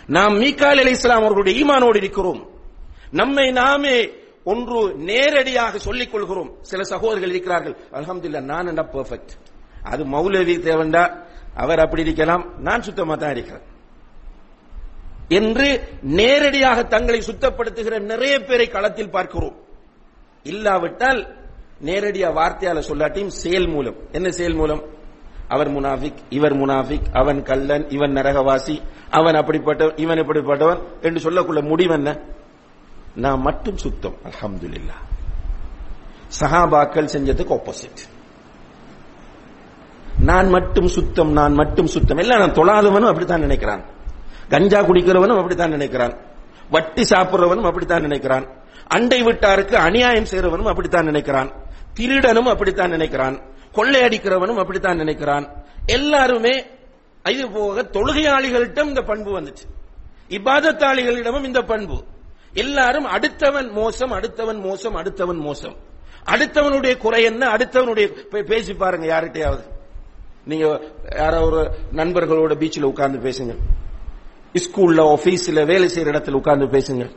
[0.07, 2.51] நாம் மீகால் அலி இஸ்லாம் அவர்களுடைய ஈமானோடு இருக்கிறோம்.
[3.13, 4.09] நம்மை நாமே
[4.43, 6.51] ஒன்று நேரடியாக சொல்லிக் கொள்கிறோம்.
[6.61, 7.77] சில சகோதரர்கள் இருக்கிறார்கள்.
[7.91, 9.33] அலமதுல்லா நான் என்ன பெர்ஃபெக்ட்
[9.83, 11.23] அது மௌலவி தேவண்டா
[11.55, 12.59] அவர் அப்படி இருக்கலாம்.
[12.59, 13.61] நான் சுத்தமா தான் இருக்கிறேன்.
[15.27, 19.55] என்று நேரடியாக தங்களை சுத்தப்படுத்துகிற நிறைய பேரை களத்தில் பார்க்கிறோம்.
[20.43, 21.35] இல்லாவிட்டால்
[21.83, 23.95] நேரடியா வார்த்தையால சொல்லாட்டியும் செயல் மூலம்.
[24.11, 24.83] என்ன செயல் மூலம்?
[25.47, 31.93] அவர் முனாஃபிக் இவர் முனாஃபிக் அவன் கள்ளன் இவன் நரகவாசி அவன் அப்படிப்பட்டவன் இவன் இப்படிப்பட்டவன் என்று சொல்லக்குள்ள முடிவு
[31.93, 32.19] என்ன?
[33.15, 34.97] நான் மட்டும் சுத்தம் அல்ஹம்துலில்லா.
[36.39, 38.11] சஹாபாக்கள் செஞ்சதுக்கு ஆப்போசிட்
[40.19, 42.17] நான் மட்டும் சுத்தம் நான் மட்டும் சுத்தம்.
[42.17, 43.83] எல்லாம் நான் தொழாதவனும் அப்படித்தான் நினைக்கிறான்.
[44.49, 46.17] கஞ்சா குடிக்கிறவனும் அப்படித்தான் நினைக்கிறான்.
[46.69, 48.49] வட்டி சாப்பிடுறவனும் அப்படித்தான் நினைக்கிறான்.
[48.87, 51.51] அண்டை விட்டாருக்கு அநியாயம் செய்றவனும் அப்படித்தான் நினைக்கிறான்.
[51.93, 53.41] திருடனும் அப்படித்தான் நினைக்கிறான்.
[53.73, 55.49] கொள்ளையடிக்கிறவனும் அப்படித்தான் நினைக்கிறான்.
[55.85, 56.65] எல்லாருமே
[57.23, 59.71] இது போக தொழுகையாளிகளிடம் இந்த பண்பு வந்துச்சு.
[60.29, 62.03] இபாதத்தாளிகளிடமும் இந்த பண்பு.
[62.53, 65.75] எல்லாரும் அடுத்தவன் மோசம் அடுத்தவன் மோசம் அடுத்தவன் மோசம்.
[66.25, 67.47] அடுத்தவனுடைய குறை என்ன?
[67.47, 68.05] அடுத்தவனுடைய
[68.43, 69.71] பேசி பாருங்க யார்கிட்டயாவது.
[70.45, 70.81] நீங்க
[71.15, 73.55] யாரோ ஒரு நண்பர்களோட பீச்சில் உட்கார்ந்து பேசுங்க
[74.53, 77.09] ஸ்கூல்ல ஆபீஸ்ல வேலை செய்யற இடத்துல உட்கார்ந்து பேசுங்க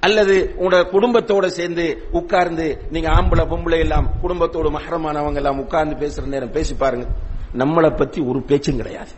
[0.00, 6.50] அல்லது உங்களோட குடும்பத்தோட சேர்ந்து உட்கார்ந்து நீங்க ஆம்பளை பொம்பளை எல்லாம் குடும்பத்தோட மகரமானவங்க எல்லாம் உட்கார்ந்து பேசுற நேரம்
[6.50, 7.06] பேசி பாருங்க.
[7.58, 9.10] நம்மளை பத்தி ஒரு பேச்சும் கிடையாது.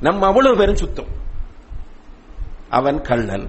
[0.00, 1.17] நம்ம அவ்வளவு பேரும் சுத்தம்.
[2.70, 3.46] அவன் கள்ளன்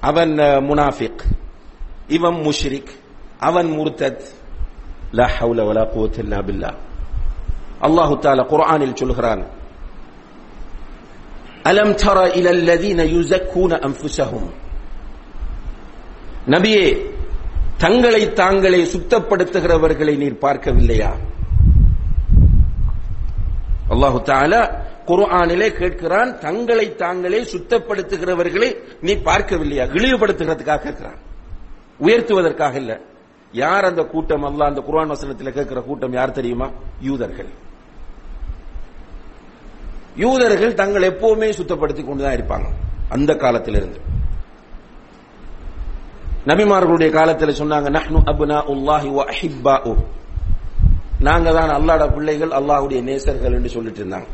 [0.00, 1.22] அவன் அஹ், முனாஃபிக்
[2.08, 2.92] இவன் முஷ்ரிக்
[3.40, 4.24] அவன் முர்தத்
[5.12, 6.78] லா ஹவுல வலா குவத்த இல்லா பில்லாஹ்
[7.82, 9.42] அல்லாஹு தஆலா குர்ஆனில் சொல்கிறான்
[11.64, 14.50] அலம் தர இல அல்லதீன யுஸக்கூன அன்ஃபுஸஹும்
[16.46, 16.86] நபியே
[17.78, 21.10] தங்களை தாங்களே சுத்தப்படுத்துகிறவர்களை நீர் பார்க்கவில்லையா?
[23.92, 29.84] அல்லாஹு தாலா குர்ஆனிலே கேட்கிறான் தங்களை தாங்களே சுத்தப்படுத்துகிறவர்களை நீ பார்க்கவில்லையா?
[29.90, 31.18] இழிவுபடுத்துகிறதுக்காக கேட்கிறான்.
[32.00, 33.00] உயர்த்துவதற்காக இல்ல.
[33.52, 34.42] யார் அந்த கூட்டம்?
[34.42, 36.70] அல்ல அந்த குர்ஆன் வசனத்தில் கேட்கிற கூட்டம் யார் தெரியுமா?
[37.00, 37.48] யூதர்கள்.
[40.16, 42.66] யூதர்கள் தங்கள் எப்பவுமே சுத்தப்படுத்திக் கொண்டுதான் இருப்பாங்க.
[43.08, 44.00] அந்த காலத்திலிருந்து.
[46.46, 49.96] நபிமார்களுடைய காலத்தில் சொன்னாங்க நஹ்னு அப்னா உல்லாஹி வ அஹிப்பாஉ.
[51.22, 54.28] நாங்க தான் அல்லாட பிள்ளைகள் அல்லாஹ்வுடைய நேசர்கள் என்று சொல்லிட்டு இருந்தாங்க.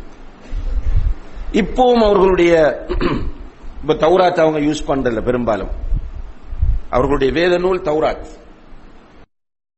[1.52, 2.52] இப்பவும் அவர்களுடைய
[3.80, 5.72] இப்ப தௌராத் அவங்க யூஸ் பண்றல பெரும்பாலும்.
[6.90, 8.28] அவர்களுடைய வேத நூல் தௌராத்.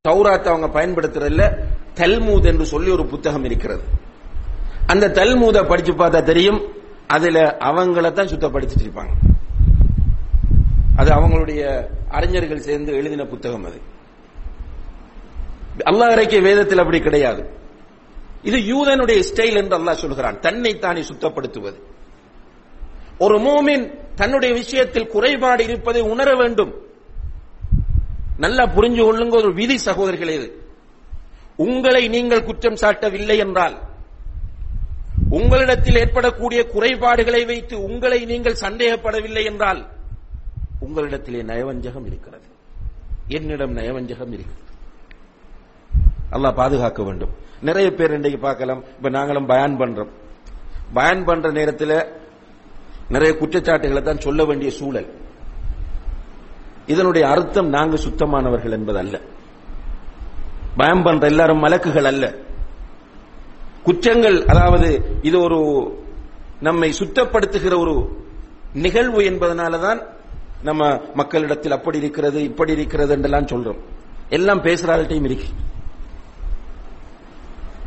[0.07, 1.45] தௌராத் அவங்க பயன்படுத்துறதுல
[1.95, 3.83] தல்மூத் என்று சொல்லி ஒரு புத்தகம் இருக்கிறது.
[4.85, 6.61] அந்த தல்மூத படிச்சு பார்த்தா தெரியும்
[7.07, 9.13] அதுல அவங்கள தான் சுத்தப்படுத்திட்டு இருப்பாங்க.
[10.95, 11.61] அது அவங்களுடைய
[12.09, 13.79] அறிஞர்கள் சேர்ந்து எழுதின புத்தகம் அது.
[15.85, 17.49] அல்லாஹ் இறக்கிய வேதத்தில் அப்படி கிடையாது.
[18.41, 20.39] இது யூதனுடைய ஸ்டைல் என்று அல்லாஹ் சொல்கிறான்.
[20.39, 21.79] தன்னை தானே சுத்தப்படுத்துவது.
[23.17, 26.73] ஒரு மூமின் தன்னுடைய விஷயத்தில் குறைபாடு இருப்பதை உணர வேண்டும்.
[28.37, 30.49] நல்லா புரிஞ்சு கொள்ளுங்க ஒரு விதி சகோதரர்களே இது.
[31.55, 33.75] உங்களை நீங்கள் குற்றம் சாட்டவில்லை என்றால்
[35.29, 39.81] உங்களிடத்தில் ஏற்படக்கூடிய குறைபாடுகளை வைத்து உங்களை நீங்கள் சந்தேகப்படவில்லை என்றால்
[40.85, 42.47] உங்களிடத்திலே நயவஞ்சகம் இருக்கிறது.
[43.27, 44.70] என்னிடம் நயவஞ்சகம் இருக்கிறது.
[46.31, 47.29] அல்லாஹ் பாதுகாக்க வேண்டும்.
[47.61, 50.11] நிறைய பேர் இன்றைக்கு பார்க்கலாம் இப்ப நாங்களும் பயன் பண்றோம்.
[50.93, 51.95] பயன் பண்ற நேரத்தில்
[53.09, 55.09] நிறைய குற்றச்சாட்டுகளை தான் சொல்ல வேண்டிய சூழல்.
[56.85, 59.21] இதனுடைய அர்த்தம் நாங்க சுத்தமானவர்கள் என்பது அல்ல
[60.77, 62.25] பயம் பண்ற எல்லாரும் மலக்குகள் அல்ல.
[63.83, 65.59] குற்றங்கள் அதாவது இது ஒரு
[66.59, 68.23] நம்மை சுத்தப்படுத்துகிற ஒரு
[68.73, 69.99] நிகழ்வு என்பதனாலதான்
[70.63, 73.79] நம்ம மக்களிடத்தில் அப்படி இருக்கிறது இப்படி இருக்கிறது என்றெல்லாம் சொல்றோம்.
[74.29, 75.49] எல்லாம் பேசுறாள்கிட்டையும் இருக்கு.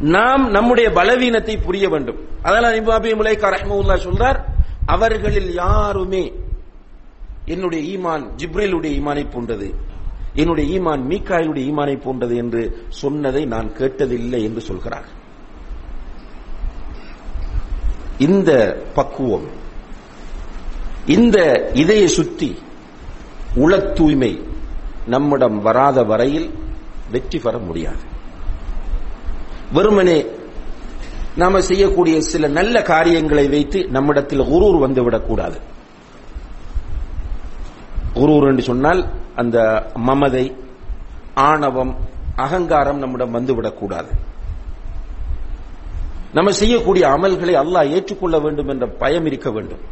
[0.00, 2.18] நாம் நம்முடைய பலவீனத்தை புரிய வேண்டும்.
[2.42, 4.38] அதனால் இபாபி முலைக்கா ரஹ்மவுல்லா சொல்றார்
[4.86, 6.32] அவர்களில் யாருமே
[7.44, 9.74] என்னுடைய ஈமான் ஜிப்ரிலுடைய ஈமானை போன்றது
[10.34, 15.04] என்னுடைய ஈமான் மீக்காயுடைய ஈமானை போன்றது என்று சொன்னதை நான் கேட்டதில்லை என்று சொல்கிறார்
[18.18, 19.46] இந்த பக்குவம்
[21.06, 22.58] இந்த இதய சுத்தி
[23.54, 24.42] உள தூய்மை
[25.06, 26.54] நம்மிடம் வராத வரையில்
[27.10, 28.13] வெற்றி பெற முடியாது.
[29.74, 30.18] வெறுமனே
[31.36, 35.58] நாம செய்யக்கூடிய சில நல்ல காரியங்களை வைத்து நம்மிடத்தில் குரூர் வந்துவிடக்கூடாது
[38.14, 39.00] குரூர் என்று சொன்னால்
[39.36, 39.58] அந்த
[40.08, 40.44] மமதை
[41.48, 41.92] ஆணவம்
[42.36, 44.12] அகங்காரம் நம்மிடம் வந்துவிடக்கூடாது
[46.34, 49.82] நம்ம செய்யக்கூடிய அமல்களை அல்லாஹ் ஏற்றுக்கொள்ள வேண்டும் என்ற பயம் இருக்க வேண்டும்.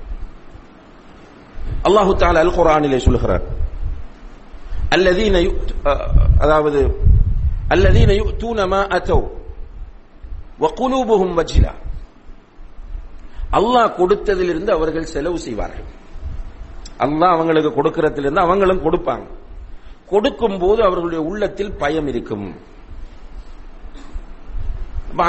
[1.84, 3.44] அல்லாஹு தால அல் குரானிலே சொல்கிறார்
[4.90, 5.36] அல்லதீன
[6.38, 6.80] அதாவது
[7.70, 9.24] அல்லதீன யுக்தூன மா அத்தவ்
[10.60, 11.72] வகுலூபுஹும் வஜிலா
[13.58, 15.88] அல்லாஹ் கொடுத்ததிலிருந்து அவர்கள் செலவு செய்வார்கள்.
[17.04, 19.26] அல்லாஹ் அவங்களுக்கு கொடுக்கறதிலிருந்து அவங்களும் கொடுப்பாங்க.
[20.12, 22.46] கொடுக்கும் போது அவர்களுடைய உள்ளத்தில் பயம் இருக்கும்.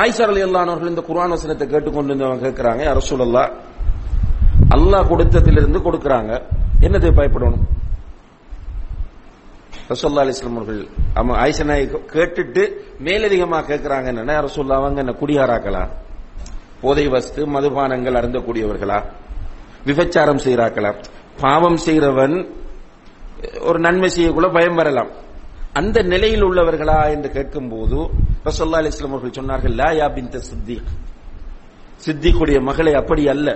[0.02, 2.14] ஆயிஷர் அலி அல்லானவர்கள் இந்த குரான் வசனத்தை கேட்டுக்கொண்டு
[2.46, 3.44] கேட்கிறாங்க அரசுல்லா
[4.76, 6.32] அல்லாஹ் கொடுத்ததிலிருந்து கொடுக்கறாங்க.
[6.86, 7.66] என்னது பயப்படணும்?
[9.94, 10.82] ரசோல்லா அலிஸ்லாம் அவர்கள்
[11.16, 11.34] ஆமா
[12.14, 12.64] கேட்டுட்டு
[13.00, 14.42] மேலதிகமா கேட்கிறாங்க என்ன?
[14.42, 15.84] ரசோல்லா அவங்க என்ன குடியாராக்களா?
[16.82, 19.00] போதை வஸ்து மதுபானங்கள் அருந்தக்கூடியவர்களா?
[19.86, 20.92] விபச்சாரம் செய்கிறார்களா
[21.42, 22.36] பாவம் செய்கிறவன்
[23.62, 25.12] ஒரு நன்மை செய்யக்குள்ள பயம் வரலாம்.
[25.74, 27.98] அந்த நிலையில் உள்ளவர்களா என்று கேட்கும் போது
[28.46, 30.90] ரசோல்லா அலிஸ்லாம் அவர்கள் சொன்னார்கள் லா யா பின் சித்திக்.
[32.06, 33.50] சித்திக்குடைய மகளை அப்படி அல்ல.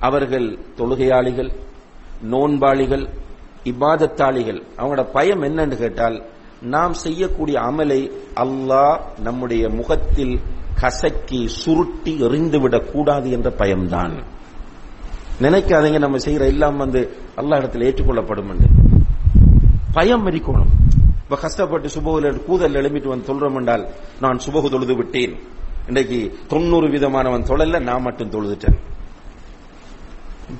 [0.00, 1.50] அவர்கள் தொழுகையாளிகள்
[2.22, 3.04] நோன்பாளிகள்
[3.72, 4.62] இபாதத்தாளிகள்.
[4.76, 6.24] அவங்களோட பயம் என்னன்னு கேட்டால்
[6.62, 10.40] நாம் செய்யக்கூடிய அமலை அல்லாஹ் நம்முடைய முகத்தில்
[10.80, 14.22] கசக்கி சுருட்டி எறிந்துவிடக் கூடாது என்ற பயம்தான்.
[15.40, 18.68] நினைக்காதீங்க நம்ம செய்யற எல்லாம் வந்து அல்லா இடத்துல ஏற்றுக்கொள்ளப்படும் என்று.
[19.92, 20.66] பயம் இருக்கணும்
[21.22, 23.88] இப்ப கஷ்டப்பட்டு சுபகுல கூதல் எழுப்பிட்டு வந்து சொல்றோம் என்றால்
[24.20, 25.38] நான் சுபகு தொழுது விட்டேன்.
[25.86, 28.78] இன்றைக்கு தொண்ணூறு விதமானவன் தொழல நான் மட்டும் தொழுதுட்டேன்.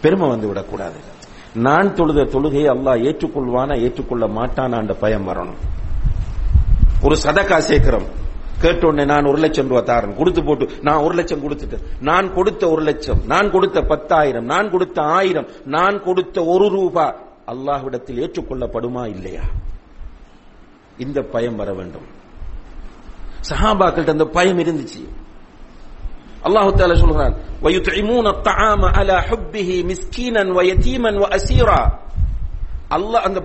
[0.01, 1.17] பெருமை வந்து விடக்கூடாது.
[1.55, 5.57] நான் தொழுத தொழுகையை அல்லாஹ் ஏற்றுக்கொள்வானா ஏற்றுக்கொள்ள மாட்டானா பயம் வரணும்.
[7.03, 8.07] ஒரு சதக்கா சேர்க்கிறோம்.
[8.63, 12.83] கேட்டோடனே நான் ஒரு லட்சம் ரூபாய் தாரன் கொடுத்து போட்டு நான் ஒரு லட்சம் கொடுத்துட்டேன் நான் கொடுத்த ஒரு
[12.83, 17.15] லட்சம் நான் கொடுத்த பத்தாயிரம் நான் கொடுத்த ஆயிரம் நான் கொடுத்த ஒரு ரூபா
[17.49, 19.43] அல்லாஹ்விடத்தில் ஏற்றுக்கொள்ளப்படுமா இல்லையா?
[20.99, 22.07] இந்த பயம் வர வேண்டும்.
[23.49, 25.09] சஹாபாக்கள்கிட்ட அந்த பயம் இருந்துச்சு.
[26.47, 31.81] அல்லாஹு தால சொல்கிறான் வயுத்இமூன தாம அலா ஹுப்பிஹி மிஸ்கீனன் வயதீமன் வ அசீரா
[32.97, 33.39] அல்லாஹ் அந்த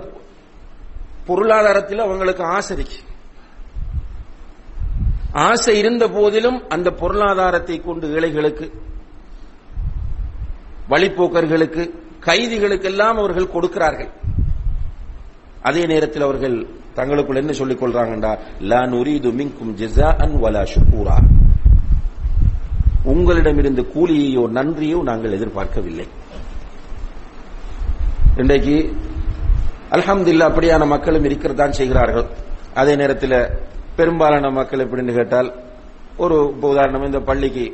[1.26, 2.86] பொருளாதாரத்தில் அவங்களுக்கு ஆசை
[5.48, 8.66] ஆசை இருந்த போதிலும் அந்த பொருளாதாரத்தை கொண்டு ஏழைகளுக்கு
[10.88, 11.82] வழிப்போக்கர்களுக்கு
[12.20, 14.10] கைதிகளுக்கு எல்லாம் அவர்கள் கொடுக்கிறார்கள்.
[15.62, 16.56] அதே நேரத்தில் அவர்கள்
[16.94, 18.32] தங்களுக்குள் என்ன சொல்லிக் கொள்றாங்கடா
[18.70, 21.16] லா நுரீது மிங்கும் ஜிசா அன் வலா ஷுக்கூரா
[23.04, 26.06] உங்களிடமிருந்து கூலியையோ நன்றியோ நாங்கள் எதிர்பார்க்கவில்லை.
[28.36, 28.76] இன்றைக்கு
[29.90, 32.26] அல்ஹம்துல்லா அப்படியான மக்களும் இருக்கிறதான் செய்கிறார்கள்.
[32.74, 33.36] அதே நேரத்தில்
[33.96, 35.50] பெரும்பாலான மக்கள் எப்படின்னு கேட்டால்
[36.16, 37.66] ஒரு உதாரணம் இந்த பள்ளிக்கு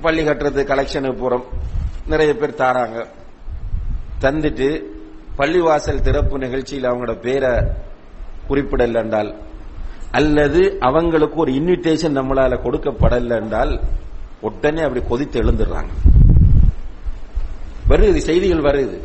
[0.00, 1.46] பள்ளி கட்டுறது கலெக்ஷனுக்கு போறோம்.
[2.06, 2.98] நிறைய பேர் தாராங்க.
[4.20, 4.68] தந்துட்டு
[5.38, 7.52] பள்ளிவாசல் திறப்பு நிகழ்ச்சியில் அவங்களோட பேரை
[8.48, 9.30] குறிப்பிடல என்றால்
[10.10, 13.80] அல்லது அவங்களுக்கு ஒரு இன்விடேஷன் நம்மளால கொடுக்கப்படல என்றால்
[14.40, 15.90] உடனே அப்படி கொதித்து எழுந்துடுறாங்க.
[17.88, 19.00] வருது செய்திகள் வருது.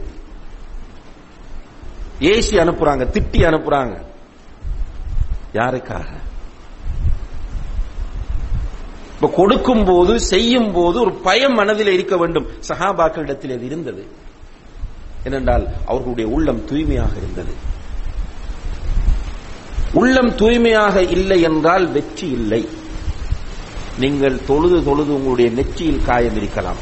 [2.20, 4.02] ஏசி அனுப்புறாங்க திட்டி அனுப்புறாங்க.
[5.54, 6.06] யாருக்காக?
[9.16, 12.48] இப்ப கொடுக்கும் போது செய்யும் போது ஒரு பயம் மனதில் இருக்க வேண்டும்.
[12.68, 14.08] சஹாபாக்களிடத்தில் அது இருந்தது.
[15.26, 17.54] ஏனென்றால் அவர்களுடைய உள்ளம் தூய்மையாக இருந்தது.
[19.94, 22.70] உள்ளம் தூய்மையாக இல்லை என்றால் வெற்றி இல்லை.
[24.00, 26.82] நீங்கள் தொழுது தொழுது உங்களுடைய நெற்றியில் காயம் இருக்கலாம்.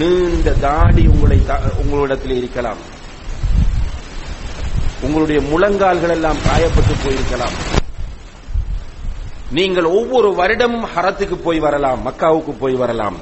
[0.00, 1.38] நீண்ட தாடி உங்களை
[1.82, 2.80] உங்களிடத்தில் இருக்கலாம்.
[5.06, 7.56] உங்களுடைய முழங்கால்கள் எல்லாம் காயப்பட்டு போயிருக்கலாம்.
[9.56, 13.18] நீங்கள் ஒவ்வொரு வருடமும் ஹரத்துக்கு போய் வரலாம் மக்காவுக்கு போய் வரலாம்.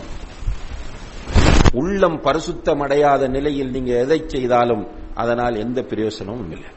[1.81, 4.85] உள்ளம் பரிசுத்தம் அடையாத நிலையில் நீங்க எதை செய்தாலும்
[5.23, 6.71] அதனால் எந்த பிரயோசனமும் இல்லை.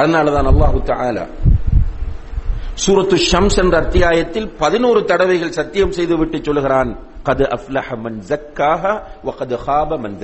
[0.00, 1.26] அதனாலதான் அல்லாஹு தாலா
[2.84, 6.90] சூரத்து ஷம்ஸ் என்ற அத்தியாயத்தில் பதினோரு தடவைகள் சத்தியம் செய்துவிட்டு சொல்கிறான்
[7.24, 8.18] கது அஃப்லஹ மன்
[9.66, 10.18] ஹாப மன்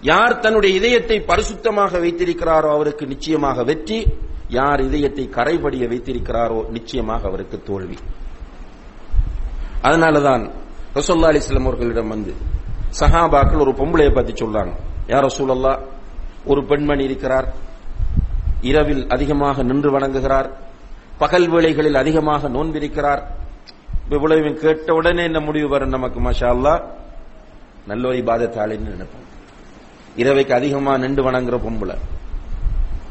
[0.00, 4.06] யார் தன்னுடைய இதயத்தை பரிசுத்தமாக வைத்திருக்கிறாரோ அவருக்கு நிச்சயமாக வெற்றி.
[4.48, 7.96] யார் இதயத்தை கரைபடிய வைத்திருக்கிறாரோ நிச்சயமாக அவருக்கு தோல்வி.
[9.82, 10.44] அதனாலதான்
[10.94, 12.34] ரசோல்லா அலிஸ்லாம் அவர்களிடம் வந்து
[13.00, 14.74] சஹாபாக்கள் ஒரு பொம்பளையை பத்தி சொல்றாங்க.
[15.06, 15.72] யார் ரசூலல்லா
[16.44, 17.48] ஒரு பெண்மணி இருக்கிறார்.
[18.60, 20.50] இரவில் அதிகமாக நின்று வணங்குகிறார்.
[21.18, 23.22] பகல் வேளைகளில் அதிகமாக நோன்பிருக்கிறார்.
[24.10, 26.82] இவ்வளவு கேட்ட உடனே என்ன முடிவு வரும் நமக்கு மஷா அல்லா
[27.86, 29.24] நல்ல ஒரு இபாதத்தாளின்னு நினைப்போம்.
[30.16, 31.96] இரவைக்கு அதிகமா நின்று வணங்குற பொம்பளை.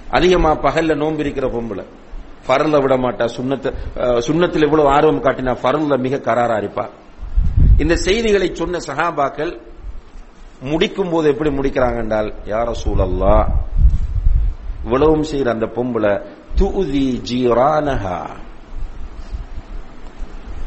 [0.10, 1.86] அதிகமா பகல்ல நோம்பிருக்கிற பொம்பளை.
[2.47, 3.29] ஃபரல்ல விட மாட்டா.
[3.38, 3.73] சுண்ணத்து
[4.19, 6.86] சுண்ணத்தில் இவ்வளவு ஆர்வம் காட்டினா ஃபரல்ல மிக கராரா இருப்பா.
[7.77, 9.60] இந்த செய்திகளை சொன்ன சஹாபாக்கள்
[10.62, 13.47] முடிக்கும் போது எப்படி முடிக்கிறாங்க என்றால் யார சூழல்லா
[14.86, 18.26] இவ்வளவும் செய்யற அந்த பொம்பளை துதி ஜீரானஹா.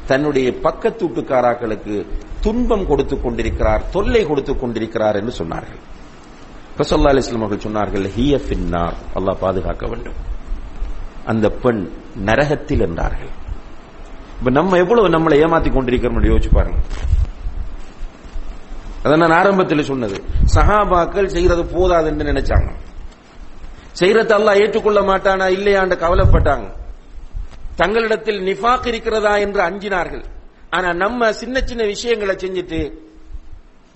[0.07, 2.07] தன்னுடைய பக்கத்து வீட்டுக்காராக்களுக்கு
[2.41, 5.81] துன்பம் கொடுத்து கொண்டிருக்கிறார் தொல்லை கொடுத்து கொண்டிருக்கிறார் என்று சொன்னார்கள்.
[6.79, 8.95] ரசல்லா அலிஸ்லாம் அவர்கள் சொன்னார்கள் ஹிய ஃபின்னார்.
[9.15, 10.19] அல்லாஹ் பாதுகாக்க வேண்டும்.
[11.25, 11.91] அந்த பெண்
[12.25, 13.33] நரகத்தில் என்றார்கள்.
[14.39, 16.79] இப்ப நம்ம எவ்வளவு நம்மளை ஏமாத்தி கொண்டிருக்கிறோம் யோசிச்சு பாருங்க.
[19.05, 20.23] அதான் நான் ஆரம்பத்தில் சொன்னது.
[20.55, 22.75] சஹாபாக்கள் செய்யறது போதாது என்று நினைச்சாங்க.
[24.01, 25.47] செய்யறத அல்லா ஏற்றுக்கொள்ள மாட்டானா?
[25.57, 26.71] இல்லையாண்டு கவலைப்பட்டாங்க.
[27.77, 30.25] தங்களிடத்தில் நிஃபாக் இருக்கிறதா என்று அஞ்சினார்கள்.
[30.71, 32.93] ஆனா நம்ம சின்ன சின்ன விஷயங்களை செஞ்சுட்டு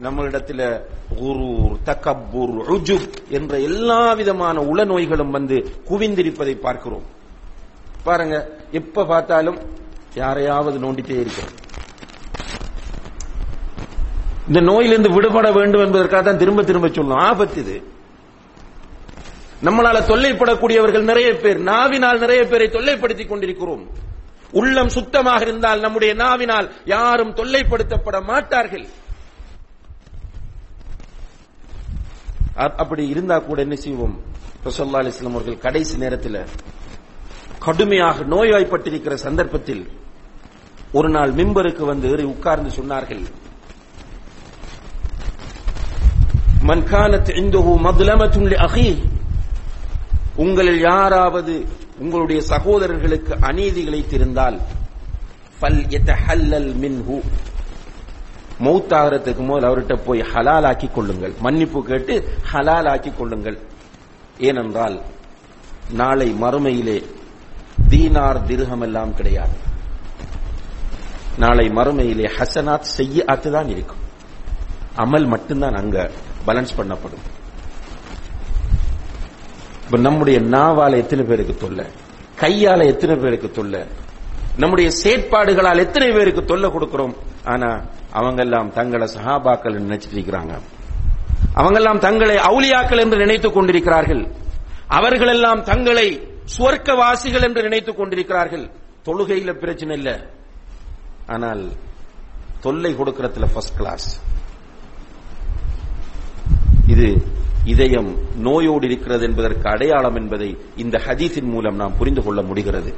[0.03, 0.83] நம்மளிடத்தில்
[1.21, 7.03] குரூர் தக்கபூர் ருஜுப் என்ற எல்லா விதமான உள நோய்களும் வந்து குவிந்திருப்பதை பார்க்கிறோம்.
[8.03, 9.59] பாருங்க எப்ப பார்த்தாலும்
[10.15, 11.61] யாரையாவது நோண்டிட்டே இருக்கிறோம்.
[14.47, 17.83] இந்த நோயிலிருந்து விடுபட வேண்டும் என்பதற்காக தான் திரும்ப திரும்ப சொல்லணும் ஆபத்து இது.
[19.63, 23.89] நம்மளால தொல்லைப்படக்கூடியவர்கள் நிறைய பேர் நாவினால் நிறைய பேரை தொல்லைப்படுத்திக் கொண்டிருக்கிறோம்.
[24.51, 28.87] உள்ளம் சுத்தமாக இருந்தால் நம்முடைய நாவினால் யாரும் தொல்லைப்படுத்தப்பட மாட்டார்கள்.
[32.55, 34.21] அப்படி இருந்தா கூட என்ன செய்வோம்?
[34.65, 36.45] ரசோல்லா அலிஸ்லாம் அவர்கள் கடைசி நேரத்தில்
[37.59, 39.91] கடுமையாக நோய்வாய்ப்பட்டிருக்கிற சந்தர்ப்பத்தில்
[40.93, 43.25] ஒரு நாள் மிம்பருக்கு வந்து ஏறி உட்கார்ந்து சொன்னார்கள்.
[46.63, 49.12] மன்கானத் கானத் இந்தஹு மதுலமத்துன் அகி
[50.37, 51.67] உங்களில் யாராவது
[51.99, 54.61] உங்களுடைய சகோதரர்களுக்கு அநீதி இழைத்திருந்தால்
[55.61, 57.23] ஃபல் யதஹல்லல் மின்ஹு.
[58.61, 61.33] மௌத்தாகிறதுக்கு முதல் அவர்கிட்ட போய் ஹலால் ஆக்கி கொள்ளுங்கள்.
[61.41, 63.59] மன்னிப்பு கேட்டு ஹலால் ஆக்கி கொள்ளுங்கள்.
[64.39, 65.01] ஏனென்றால்
[65.91, 67.05] நாளை மறுமையிலே
[67.89, 69.71] தீனார் திருகம் எல்லாம் கிடையாது.
[71.39, 74.01] நாளை மறுமையிலே ஹசனாத் செய்ய தான் இருக்கும்.
[74.97, 76.11] அமல் மட்டும்தான் அங்க
[76.47, 77.41] பேலன்ஸ் பண்ணப்படும்.
[79.93, 81.85] இப்ப நம்முடைய நாவால எத்தனை பேருக்கு தொல்லை?
[82.41, 83.87] கையால எத்தனை பேருக்கு தொல்ல?
[84.57, 87.15] நம்முடைய செயற்பாடுகளால் எத்தனை பேருக்கு தொல்லை கொடுக்கிறோம்?
[87.45, 90.61] ஆனா அவங்க எல்லாம் தங்களை சஹாபாக்கள் நினைச்சிட்டு இருக்கிறாங்க.
[91.55, 94.33] அவங்கெல்லாம் தங்களை அவுலியாக்கள் என்று நினைத்துக் கொண்டிருக்கிறார்கள்.
[94.87, 96.29] அவர்கள் எல்லாம் தங்களை
[96.59, 98.71] சுவர்க்கவாசிகள் என்று நினைத்துக் கொண்டிருக்கிறார்கள்.
[99.05, 100.27] தொழுகையில பிரச்சனை இல்ல.
[101.27, 101.73] ஆனால்
[102.61, 104.23] தொல்லை கொடுக்கறதுல ஃபர்ஸ்ட் கிளாஸ்
[106.87, 107.23] இது
[107.73, 108.11] இதயம்
[108.47, 110.49] நோயோடு இருக்கிறது என்பதற்கு அடையாளம் என்பதை
[110.83, 112.93] இந்த ஹதீஸின் மூலம் நாம் புரிந்து கொள்ள முடிகிறது.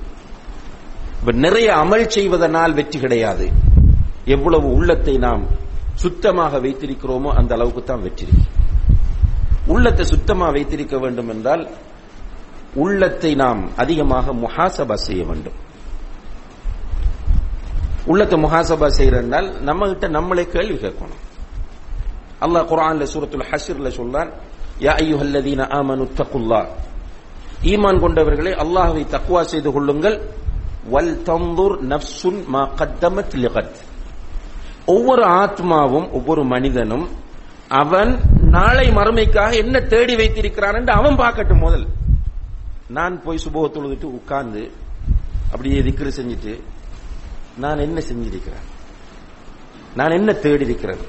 [1.45, 3.47] நிறைய அமல் செய்வதனால் வெற்றி கிடையாது.
[4.35, 5.43] எவ்வளவு உள்ளத்தை நாம்
[6.03, 8.27] சுத்தமாக வைத்திருக்கிறோமோ அந்த அளவுக்கு தான் வெற்றி
[9.73, 11.63] உள்ளத்தை சுத்தமாக வைத்திருக்க வேண்டும் என்றால்
[12.85, 15.59] உள்ளத்தை நாம் அதிகமாக முஹாசபா செய்ய வேண்டும்.
[18.13, 21.23] உள்ளத்தை முஹாசபா செய்யறதுனால் நம்ம கிட்ட நம்மளே கேள்வி கேட்கணும்.
[22.45, 24.33] அல்லாஹ் குரான்ல சூரத்துல் ஹஷர்ல சொல்றான்
[24.81, 26.61] யா ஐயுஹல்லதீன ஆமனு தக்குல்லா
[27.73, 30.17] ஈமான் கொண்டவர்களே அல்லாஹை தக்குவா செய்து கொள்ளுங்கள்
[30.87, 33.77] வல் தந்தூர் நப்சுன் மா கத்தமத் லிகத்
[34.87, 37.07] ஒவ்வொரு ஆத்மாவும் ஒவ்வொரு மனிதனும்
[37.79, 38.11] அவன்
[38.55, 41.87] நாளை மறுமைக்காக என்ன தேடி வைத்திருக்கிறான் என்று அவன் பார்க்கட்டும் முதல்
[42.89, 44.63] நான் போய் சுபோக தொழுதுட்டு உட்கார்ந்து
[45.53, 46.53] அப்படியே திக்ரு செஞ்சுட்டு
[47.59, 48.67] நான் என்ன செஞ்சிருக்கிறேன்
[49.97, 51.03] நான் என்ன தேடி இருக்கிறேன்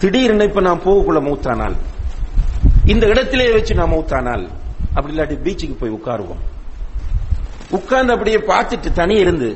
[0.00, 1.76] திடீர்னு இப்ப நான் போகக்குள்ள மூத்தானால்
[2.92, 4.44] இந்த இடத்திலே வச்சு நான் மூத்தானால்
[4.96, 6.42] அப்படி இல்லாட்டி பீச்சுக்கு போய் உட்காருவோம்.
[7.78, 9.48] உட்கார்ந்து அப்படியே பார்த்துட்டு தனி இருந்து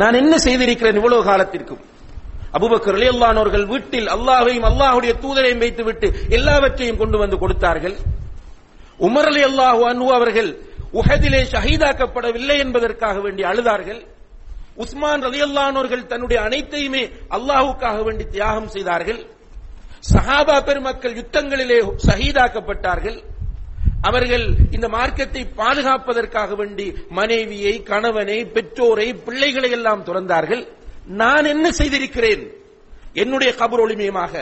[0.00, 1.82] நான் என்ன செய்திருக்கிறேன் இவ்வளவு காலத்திற்கும்?
[2.56, 7.96] அபுபக்கர் அலியல்லானவர்கள் வீட்டில் அல்லாஹையும் அல்லாஹுடைய தூதரையும் வைத்துவிட்டு எல்லாவற்றையும் கொண்டு வந்து கொடுத்தார்கள்.
[9.06, 10.50] உமர் அலி அல்லாஹு அன்பு அவர்கள்
[11.00, 14.00] உஹதிலே ஷஹீதாக்கப்படவில்லை என்பதற்காக வேண்டி அழுதார்கள்.
[14.82, 17.04] உஸ்மான் ரலியல்லானவர்கள் தன்னுடைய அனைத்தையுமே
[17.36, 19.20] அல்லாஹுக்காக வேண்டி தியாகம் செய்தார்கள்.
[20.10, 23.18] சஹாபா பெருமக்கள் யுத்தங்களிலே சகிதாக்கப்பட்டார்கள்
[24.08, 26.86] அவர்கள் இந்த மார்க்கத்தை பாதுகாப்பதற்காக வேண்டி
[27.18, 30.62] மனைவியை கணவனை பெற்றோரை பிள்ளைகளை எல்லாம் துறந்தார்கள்.
[31.22, 32.42] நான் என்ன செய்திருக்கிறேன்?
[33.22, 34.34] என்னுடைய கபர் ஒளிமயமாக.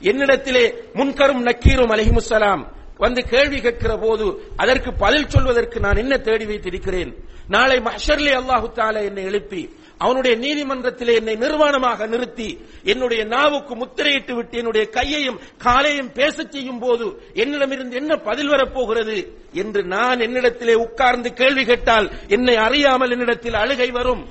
[0.00, 0.64] என்னிடத்திலே
[0.98, 2.62] முன்கரும் நக்கீரும் அலஹிமுசலாம்
[3.04, 4.26] வந்து கேள்வி கேட்கிற போது
[4.62, 7.10] அதற்கு பதில் சொல்வதற்கு நான் என்ன தேடி வைத்திருக்கிறேன்?
[7.54, 9.62] நாளை மஷர்லி அல்லாஹு தாலா என்னை எழுப்பி
[9.98, 12.48] அவனுடைய நீதிமன்றத்திலே என்னை நிர்வாணமாக நிறுத்தி
[12.92, 17.06] என்னுடைய நாவுக்கு முத்திரையிட்டு விட்டு என்னுடைய கையையும் காலையும் பேசச் செய்யும் போது
[17.42, 19.16] என்னிடமிருந்து என்ன பதில் வரப்போகிறது
[19.62, 24.24] என்று நான் என்னிடத்திலே உட்கார்ந்து கேள்வி கேட்டால் என்னை அறியாமல் என்னிடத்தில் அழுகை வரும்.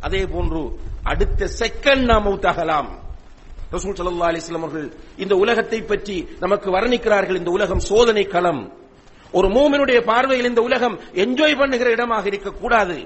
[0.00, 0.62] அதே போன்று
[1.02, 2.90] அடுத்த செகண்ட் நாம் மௌத்தாகலாம்
[3.72, 7.40] ரசூல் சல்லா அலிஸ்லாம் அவர்கள் இந்த உலகத்தை பற்றி நமக்கு வர்ணிக்கிறார்கள்.
[7.40, 8.62] இந்த உலகம் சோதனை களம்
[9.32, 12.96] ஒரு மூமினுடைய பார்வையில் இந்த உலகம் என்ஜாய் பண்ணுகிற இடமாக இருக்கக்கூடாது.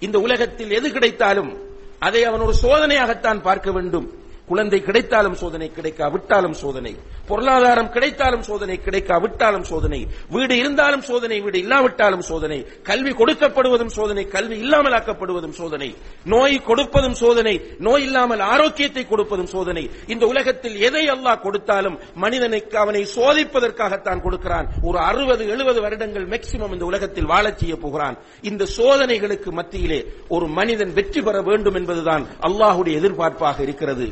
[0.00, 1.58] இந்த உலகத்தில் எது கிடைத்தாலும்
[1.98, 4.19] அதை அவன் ஒரு சோதனையாகத்தான் பார்க்க வேண்டும்.
[4.50, 6.92] குழந்தை கிடைத்தாலும் சோதனை கிடைக்காவிட்டாலும் சோதனை.
[7.30, 10.00] பொருளாதாரம் கிடைத்தாலும் சோதனை கிடைக்காவிட்டாலும் சோதனை.
[10.34, 12.58] வீடு இருந்தாலும் சோதனை வீடு இல்லாவிட்டாலும் சோதனை.
[12.88, 15.90] கல்வி கொடுக்கப்படுவதும் சோதனை கல்வி இல்லாமல் ஆக்கப்படுவதும் சோதனை.
[16.32, 17.54] நோய் கொடுப்பதும் சோதனை
[17.88, 19.84] நோய் இல்லாமல் ஆரோக்கியத்தை கொடுப்பதும் சோதனை.
[20.14, 24.68] இந்த உலகத்தில் எதை அல்லாஹ் கொடுத்தாலும் மனிதனுக்கு அவனை சோதிப்பதற்காகத்தான் கொடுக்கிறான்.
[24.88, 28.18] ஒரு அறுபது எழுபது வருடங்கள் மேக்சிமம் இந்த உலகத்தில் வாழச் செய்ய போகிறான்.
[28.50, 34.08] இந்த சோதனைகளுக்கு மத்தியிலே ஒரு மனிதன் வெற்றி பெற வேண்டும் என்பதுதான் அல்லாஹுடைய எதிர்பார்ப்பாக இருக்கிறது.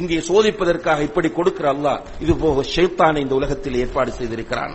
[0.00, 4.74] இங்கே சோதிப்பதற்காக இப்படி கொடுக்கிற அல்லாஹ் இது போக ஷெய்தானை இந்த உலகத்தில் ஏற்பாடு செய்திருக்கிறான்.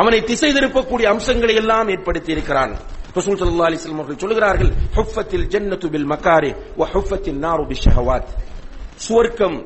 [0.00, 2.72] அவனை திசை திருப்பக்கூடிய அம்சங்களை எல்லாம் ஏற்படுத்தி இருக்கிறான்
[3.16, 6.50] ரசூல் சல்லா அலைஹி வஸல்லம் அவர்கள் சொல்கிறார்கள் ஹுஃபத்தில் ஜன்னத்து பில் மக்காரி
[6.80, 8.32] வ ஹுஃபத்தின் நாரு பிஷஹவாத்
[9.04, 9.58] சுவர்க்கம்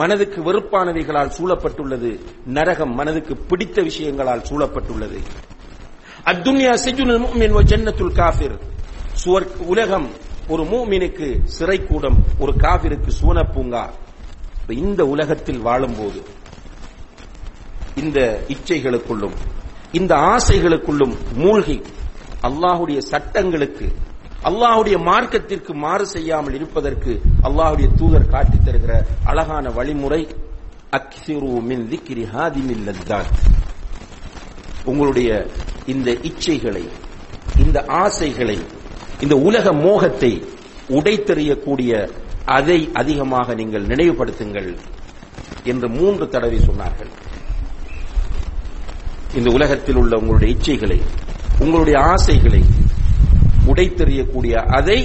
[0.00, 2.10] மனதுக்கு வெறுப்பானவைகளால் சூழப்பட்டுள்ளது
[2.56, 5.18] நரகம் மனதுக்கு பிடித்த விஷயங்களால் சூழப்பட்டுள்ளது.
[6.30, 8.56] அத்துன்யா சிஜுனுல் முஃமின் வ ஜன்னத்துல் காஃபிர்.
[9.22, 10.08] சுவர் உலகம்
[10.48, 13.90] ஒரு மூமினுக்கு சிறை கூடம் ஒரு காவிருக்கு சூனப்பூங்கா.
[14.68, 16.20] இந்த உலகத்தில் வாழும்போது
[17.96, 19.34] இந்த இச்சைகளுக்குள்ளும்
[19.92, 21.82] இந்த ஆசைகளுக்குள்ளும் மூழ்கி
[22.42, 23.86] அல்லாஹுடைய சட்டங்களுக்கு
[24.44, 30.28] அல்லாஹுடைய மார்க்கத்திற்கு மாறு செய்யாமல் இருப்பதற்கு அல்லாஹுடைய தூதர் காட்டித் தருகிற அழகான வழிமுறை
[31.60, 31.90] மின்
[34.84, 35.46] உங்களுடைய
[35.86, 36.88] இந்த இச்சைகளை
[37.56, 38.58] இந்த ஆசைகளை
[39.24, 40.32] இந்த உலக மோகத்தை
[40.96, 41.92] உடைத்தெறியக்கூடிய
[42.56, 44.70] அதை அதிகமாக நீங்கள் நினைவுபடுத்துங்கள்
[45.72, 47.12] என்று மூன்று தடவை சொன்னார்கள்.
[49.38, 50.98] இந்த உலகத்தில் உள்ள உங்களுடைய இச்சைகளை
[51.60, 52.62] உங்களுடைய ஆசைகளை
[53.70, 54.98] உடைத்தெறியக்கூடிய அதை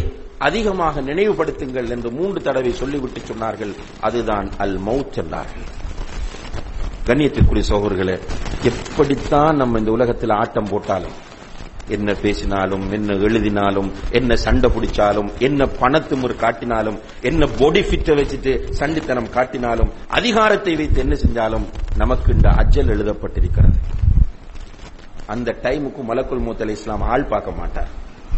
[0.48, 3.74] அதிகமாக நினைவுபடுத்துங்கள் என்று மூன்று தடவை சொல்லிவிட்டு சொன்னார்கள்.
[4.00, 5.66] அதுதான் அல் மவுத் என்றார்கள்.
[7.08, 8.16] கண்ணியத்திற்குரிய சோகர்களே
[8.72, 11.18] எப்படித்தான் நம்ம இந்த உலகத்தில் ஆட்டம் போட்டாலும்
[11.98, 16.98] என்ன பேசினாலும் என்ன எழுதினாலும் என்ன சண்டை பிடிச்சாலும் என்ன பணத்துமுறு காட்டினாலும்
[17.30, 21.66] என்ன பொடி ஃபிட்ட வச்சுட்டு சண்டித்தனம் காட்டினாலும் அதிகாரத்தை வைத்து என்ன செஞ்சாலும்
[21.98, 23.80] நமக்கு இந்த அஜல் எழுதப்பட்டிருக்கிறது.
[25.34, 27.90] அந்த டைமுக்கு மலக்குல் மூத்தலை இஸ்லாம் ஆள் பார்க்க மாட்டார்.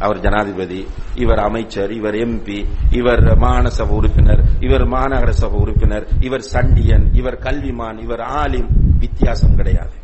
[0.05, 0.79] அவர் ஜனாதிபதி
[1.23, 2.59] இவர் அமைச்சர் இவர் எம்பி
[2.99, 8.69] இவர் மாகாண சபை உறுப்பினர் இவர் மாநகர சபை உறுப்பினர் இவர் சண்டியன் இவர் கல்விமான் இவர் ஆலிம்
[9.03, 9.95] வித்தியாசம் கிடையாது.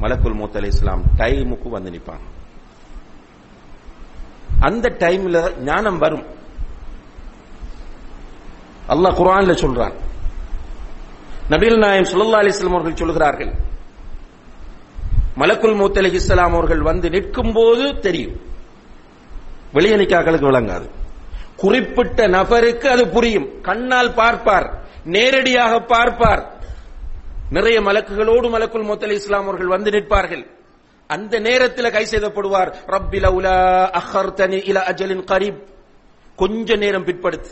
[0.00, 2.34] மலக்குல் மூத்தல் இஸ்லாம் டைமுக்கு வந்து நிற்பாங்க
[4.60, 6.24] அந்த டைம்ல ஞானம் வரும்.
[8.88, 9.94] அல்லாஹ் குரான்ல சொல்றான்.
[11.50, 13.52] நபீல் நாயம் சுல்லா அலிஸ்லாம் அவர்கள் சொல்கிறார்கள்.
[15.36, 18.40] மலக்குல் மூத் அலைஹிஸ்ஸலாம் அவர்கள் வந்து நிற்கும் போது தெரியும்.
[19.72, 20.90] வெளியே நிக்காக்களுக்கு விளங்காது.
[21.56, 23.60] குறிப்பிட்ட நபருக்கு அது புரியும்.
[23.60, 24.84] கண்ணால் பார்ப்பார்.
[25.04, 26.55] நேரடியாக பார்ப்பார்.
[27.50, 30.46] நிறைய மலக்குகளோடு மலக்குல் மூத் இஸ்லாம் அவர்கள் வந்து நிற்பார்கள்.
[31.06, 35.62] அந்த நேரத்தில் கை செய்தப்படுவார் ரப்பில உலா அஹர்தனி இல அஜலின் கரீப்.
[36.36, 37.50] கொஞ்ச நேரம் பிற்படுத்து.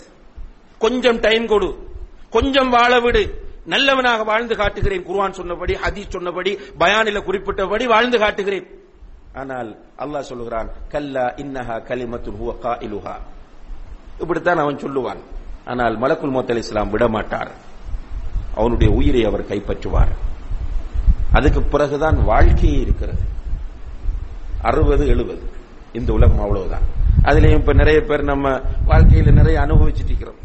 [0.78, 1.88] கொஞ்சம் டைம் கொடு.
[2.30, 3.48] கொஞ்சம் வாழ விடு.
[3.64, 5.06] நல்லவனாக வாழ்ந்து காட்டுகிறேன்.
[5.06, 8.66] குர்வான் சொன்னபடி ஹதீஸ் சொன்னபடி பயானில குறிப்பிட்டபடி வாழ்ந்து காட்டுகிறேன்.
[9.34, 13.14] ஆனால் அல்லாஹ் சொல்லுகிறான் கல்லா இன்னஹா கலிமத்துன் ஹுவ காயிலுஹா.
[14.20, 15.18] இப்படித்தான் அவன் சொல்லுவான்.
[15.64, 17.72] ஆனால் மலக்குல் மோத் அலி இஸ்லாம் விட மாட்டார்
[18.54, 20.12] அவனுடைய உயிரை அவர் கைப்பற்றுவார்.
[21.32, 23.20] அதுக்கு பிறகுதான் வாழ்க்கையே இருக்கிறது.
[24.62, 25.42] அறுபது எழுபது.
[25.92, 26.80] இந்த உலகம் அவ்வளவுதான்.
[27.22, 30.42] அதுலயும் இப்ப நிறைய பேர் நம்ம வாழ்க்கையில நிறைய அனுபவிச்சுட்டு இருக்கிறோம்.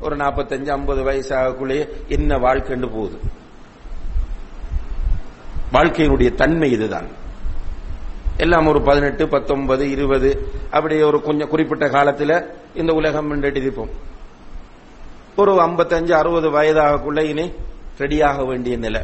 [0.00, 3.20] ஒரு நாற்பத்தஞ்சு ஐம்பது வயசாகக்குள்ளேயே என்ன வாழ்க்கைன்னு போகுது.
[5.72, 7.06] வாழ்க்கையினுடைய தன்மை இதுதான்.
[8.36, 12.44] எல்லாம் ஒரு பதினெட்டு பத்தொன்பது இருபது அப்படியே ஒரு கொஞ்சம் குறிப்பிட்ட காலத்தில்
[12.74, 13.90] இந்த உலகம் இடிப்போம்
[15.40, 17.52] ஒரு ஐம்பத்தஞ்சு அறுபது வயதாகக்குள்ள இனி
[17.98, 19.00] ரெடியாக வேண்டிய நிலை.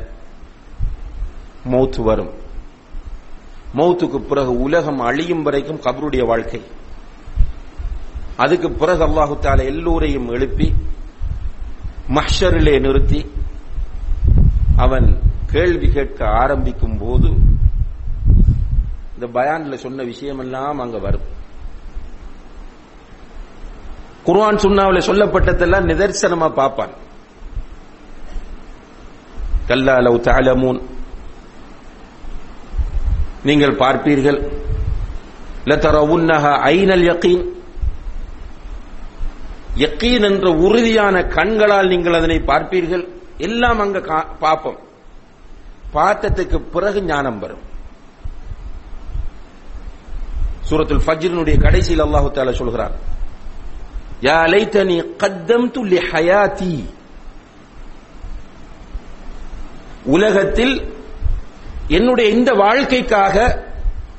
[1.65, 2.31] மௌத்து வரும்.
[3.77, 6.63] மௌத்துக்கு பிறகு உலகம் அழியும் வரைக்கும் கபருடைய வாழ்க்கை.
[8.37, 10.75] அதுக்கு பிறகு அல்லாஹு தால எல்லோரையும் எழுப்பி
[12.09, 13.31] மஹ்ஷரிலே நிறுத்தி
[14.77, 17.29] அவன் கேள்வி கேட்க ஆரம்பிக்கும் போது
[19.15, 21.43] இந்த பயான்ல சொன்ன விஷயமெல்லாம் அங்க வரும்.
[24.27, 26.93] குர்ஆன் சுண்ணாவில் சொல்லப்பட்டதெல்லாம் நிதர்சனமா பார்ப்பான்.
[29.67, 30.81] கல்லா லவ் தஅலமூன்.
[33.49, 34.39] நீங்கள் பார்ப்பீர்கள்.
[35.71, 37.45] லதரவுன்னஹா ஐனல் யகீன்.
[39.85, 43.05] யக்கீன் என்ற உறுதியான கண்களால் நீங்கள் அதனை பார்ப்பீர்கள்.
[43.39, 44.01] எல்லாம் அங்க
[44.45, 44.79] பார்ப்போம்.
[45.95, 47.65] பார்த்ததுக்கு பிறகு ஞானம் வரும்.
[50.69, 52.95] சூரத்துல் ஃபஜ்ரினுடைய கடைசியில் அல்லாஹு தாலா சொல்கிறான்
[54.27, 56.75] யா லைத்தனி கத்தம்து லி ஹயாத்தி
[60.05, 60.75] உலகத்தில்
[61.89, 63.37] என்னுடைய இந்த வாழ்க்கைக்காக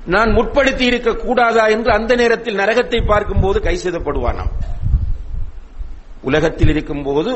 [0.05, 4.51] நான் முற்படுத்தி இருக்க கூடாதா என்று அந்த நேரத்தில் நரகத்தை பார்க்கும் போது கை செய்தப்படுவானாம்
[6.21, 7.31] உலகத்தில் இருக்கும்போது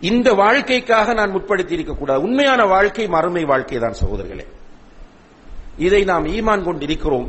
[0.00, 4.46] இந்த வாழ்க்கைக்காக நான் முற்படுத்தி இருக்கக்கூடாது உண்மையான வாழ்க்கை மறுமை வாழ்க்கை தான் சகோதரர்களே.
[5.76, 7.28] இதை நாம் ஈமான் கொண்டிருக்கிறோம்.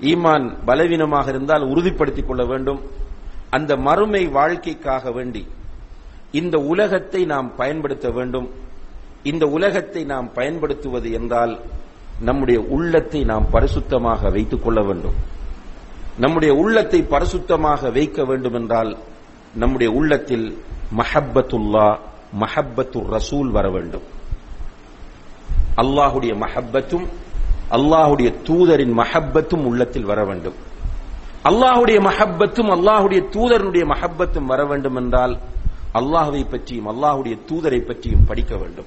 [0.00, 2.80] ஈமான் பலவீனமாக இருந்தால் உறுதிப்படுத்திக் கொள்ள வேண்டும்.
[3.56, 5.42] அந்த மறுமை வாழ்க்கைக்காக வேண்டி
[6.38, 8.48] இந்த உலகத்தை நாம் பயன்படுத்த வேண்டும்.
[9.30, 11.52] இந்த உலகத்தை நாம் பயன்படுத்துவது என்றால்
[12.28, 15.16] நம்முடைய உள்ளத்தை நாம் பரிசுத்தமாக வைத்துக் கொள்ள வேண்டும்.
[16.24, 18.90] நம்முடைய உள்ளத்தை பரிசுத்தமாக வைக்க வேண்டும் என்றால்
[19.62, 20.46] நம்முடைய உள்ளத்தில்
[21.00, 21.86] மஹப்பத்துல்லா
[22.42, 24.06] மஹப்பத்து ரசூல் வர வேண்டும்.
[25.82, 27.06] அல்லாஹுடைய மஹப்பத்தும்
[27.76, 30.56] அல்லாஹுடைய தூதரின் மஹப்பத்தும் உள்ளத்தில் வர வேண்டும்.
[31.44, 35.34] அல்லாஹுடைய மஹப்பத்தும் அல்லாஹுடைய தூதரனுடைய மஹப்பத்தும் வர வேண்டும் என்றால்
[35.94, 38.86] அல்லாஹுவை பற்றியும் அல்லாஹுடைய தூதரை பற்றியும் படிக்க வேண்டும்.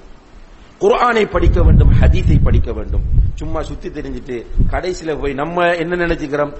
[0.80, 3.04] குர்ஆனை படிக்க வேண்டும் ஹதீஸை படிக்க வேண்டும்.
[3.34, 4.36] சும்மா சுத்தி தெரிஞ்சிட்டு
[4.70, 6.52] கடைசியில போய் நம்ம என்ன நினைச்சுக்கிறோம்?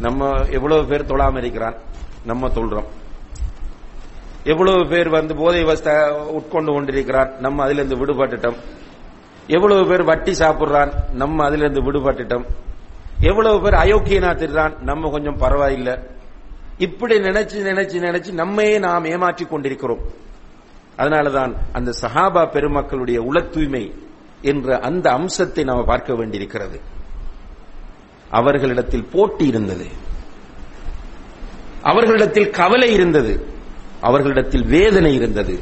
[0.00, 1.76] நம்ம எவ்வளவு பேர் தொழாம இருக்கிறான்?
[2.24, 2.88] நம்ம தொல்றோம்
[4.44, 5.88] எவ்வளவு பேர் வந்து போதை வஸ்த
[6.38, 7.30] உட்கொண்டு கொண்டிருக்கிறான்?
[7.38, 8.56] நம்ம அதுல இருந்து விடுபட்டுட்டோம்.
[9.46, 10.92] எவ்வளவு பேர் வட்டி சாப்பிடுறான்?
[11.12, 12.46] நம்ம அதுல இருந்து விடுபட்டுட்டோம்.
[13.20, 14.78] எவ்வளவு பேர் அயோக்கியனா திருறான்?
[14.78, 15.98] நம்ம கொஞ்சம் பரவாயில்லை.
[16.78, 20.00] இப்படி நினைச்சு நினைச்சு நினைச்சு நம்மையே நாம் ஏமாற்றிக் கொண்டிருக்கிறோம்.
[20.98, 23.94] அதனாலதான் அந்த சஹாபா பெருமக்களுடைய உள தூய்மை
[24.42, 26.80] என்ற அந்த அம்சத்தை நாம் பார்க்க வேண்டியிருக்கிறது.
[28.30, 29.86] அவர்களிடத்தில் போட்டி இருந்தது.
[31.82, 33.46] அவர்களிடத்தில் கவலை இருந்தது.
[34.00, 35.58] அவர்களிடத்தில் வேதனை இருந்தது.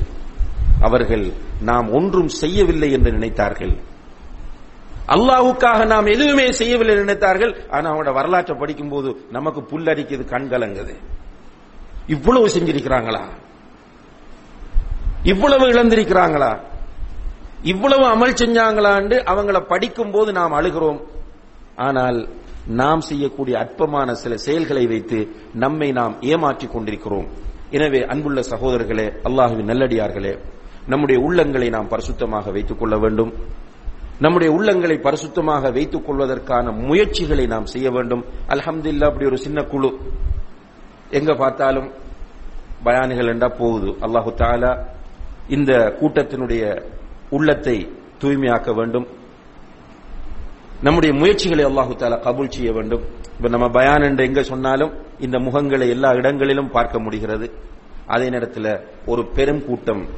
[0.80, 3.76] அவர்கள் நாம் ஒன்றும் செய்யவில்லை என்று நினைத்தார்கள்.
[5.08, 7.52] அல்லாஹுக்காக நாம் எதுவுமே செய்யவில்லை நினைத்தார்கள்.
[7.70, 10.94] ஆனா அவனோட வரலாற்றை படிக்கும் போது நமக்கு புல்லரிக்குது கண் கலங்குது
[12.06, 13.22] இவ்வளவு செஞ்சிருக்கிறாங்களா?
[15.22, 16.58] இவ்வளவு இழந்திருக்கிறாங்களா?
[17.62, 21.00] இவ்வளவு அமல் செஞ்சாங்களாண்டு அவங்கள படிக்கும் போது நாம் அழுகிறோம்.
[21.76, 22.28] ஆனால்
[22.66, 27.28] நாம் செய்யக்கூடிய அற்பமான சில செயல்களை வைத்து நம்மை நாம் ஏமாற்றிக் கொண்டிருக்கிறோம்.
[27.70, 30.38] எனவே அன்புள்ள சகோதரர்களே அல்லாஹுவின் நல்லடியார்களே
[30.86, 33.32] நம்முடைய உள்ளங்களை நாம் பரிசுத்தமாக வைத்துக் கொள்ள வேண்டும்.
[34.20, 38.24] நம்முடைய உள்ளங்களை பரிசுத்தமாக வைத்துக் கொள்வதற்கான முயற்சிகளை நாம் செய்ய வேண்டும்.
[38.48, 39.90] அல்ஹம்துல்லா அப்படி ஒரு சின்ன குழு.
[41.10, 41.92] எங்க பார்த்தாலும்
[42.84, 43.86] பயானிகள் என்றா போகுது.
[43.86, 44.78] அல்லாஹு தாலா
[45.48, 46.82] இந்த கூட்டத்தினுடைய
[47.30, 47.76] உள்ளத்தை
[48.22, 49.06] தூய்மையாக்க வேண்டும்.
[50.82, 53.04] நம்முடைய முயற்சிகளை அல்லாஹு தாலா கபூல் செய்ய வேண்டும்.
[53.36, 57.52] இப்ப நம்ம பயான் என்று எங்க சொன்னாலும் இந்த முகங்களை எல்லா இடங்களிலும் பார்க்க முடிகிறது.
[58.06, 60.08] அதே நேரத்தில் ஒரு பெரும் கூட்டம்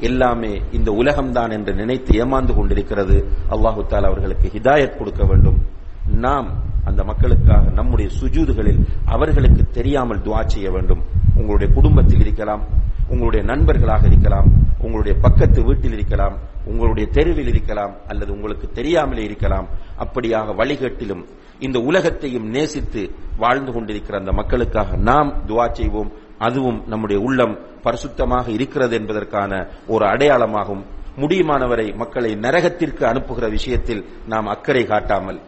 [0.00, 3.28] எல்லாமே இந்த உலகம்தான் என்று நினைத்து ஏமாந்து கொண்டிருக்கிறது.
[3.50, 5.58] அல்லாஹு தாலா அவர்களுக்கு ஹிதாயத் கொடுக்க வேண்டும்.
[6.06, 6.52] நாம்
[6.84, 11.02] அந்த மக்களுக்காக நம்முடைய சுஜூதுகளில் அவர்களுக்கு தெரியாமல் துவா செய்ய வேண்டும்.
[11.36, 12.62] உங்களுடைய குடும்பத்தில் இருக்கலாம்
[13.08, 19.68] உங்களுடைய நண்பர்களாக இருக்கலாம் உங்களுடைய பக்கத்து வீட்டில் இருக்கலாம் உங்களுடைய தெருவில் இருக்கலாம் அல்லது உங்களுக்கு தெரியாமலே இருக்கலாம்.
[19.98, 21.24] அப்படியாக வழிகட்டிலும்
[21.58, 26.12] இந்த உலகத்தையும் நேசித்து வாழ்ந்து கொண்டிருக்கிற அந்த மக்களுக்காக நாம் துவா செய்வோம்.
[26.38, 30.84] அதுவும் நம்முடைய உள்ளம் பரிசுத்தமாக இருக்கிறது என்பதற்கான ஒரு அடையாளமாகும்.
[31.16, 35.40] முடியுமானவரை மக்களை நரகத்திற்கு அனுப்புகிற விஷயத்தில் நாம் அக்கறை காட்டாமல்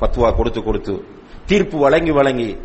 [0.00, 1.04] பத்துவா கொடுத்து கொடுத்து
[1.46, 2.58] தீர்ப்பு வழங்கி வழங்கி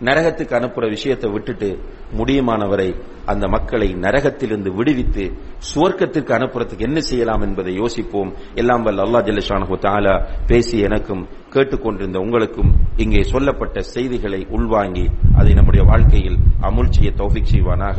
[0.00, 1.78] நரகத்துக்கு அனுப்புற விஷயத்தை விட்டுட்டு
[2.16, 2.90] முடியுமானவரை
[3.26, 5.24] அந்த மக்களை நரகத்திலிருந்து விடுவித்து
[5.70, 8.32] சுவர்க்கத்திற்கு அனுப்புறதுக்கு என்ன செய்யலாம் என்பதை யோசிப்போம்.
[8.54, 10.14] எல்லாம் வல்ல அல்லா ஜல்லஷானு தாலா
[10.46, 17.98] பேசி எனக்கும் கேட்டுக்கொண்டிருந்த உங்களுக்கும் இங்கே சொல்லப்பட்ட செய்திகளை உள்வாங்கி அதை நம்முடைய வாழ்க்கையில் அமுழ்ச்சியை தௌஃபிக் செய்வானாக.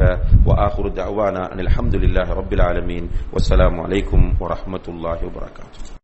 [1.09, 3.07] அவானா அனில் அஹமதுல்லாஹ் ரபில் ஆலமீன்.
[3.31, 5.98] வசலாம் வலைக்கும் வரமத்துல்லாஹி வரகாத்து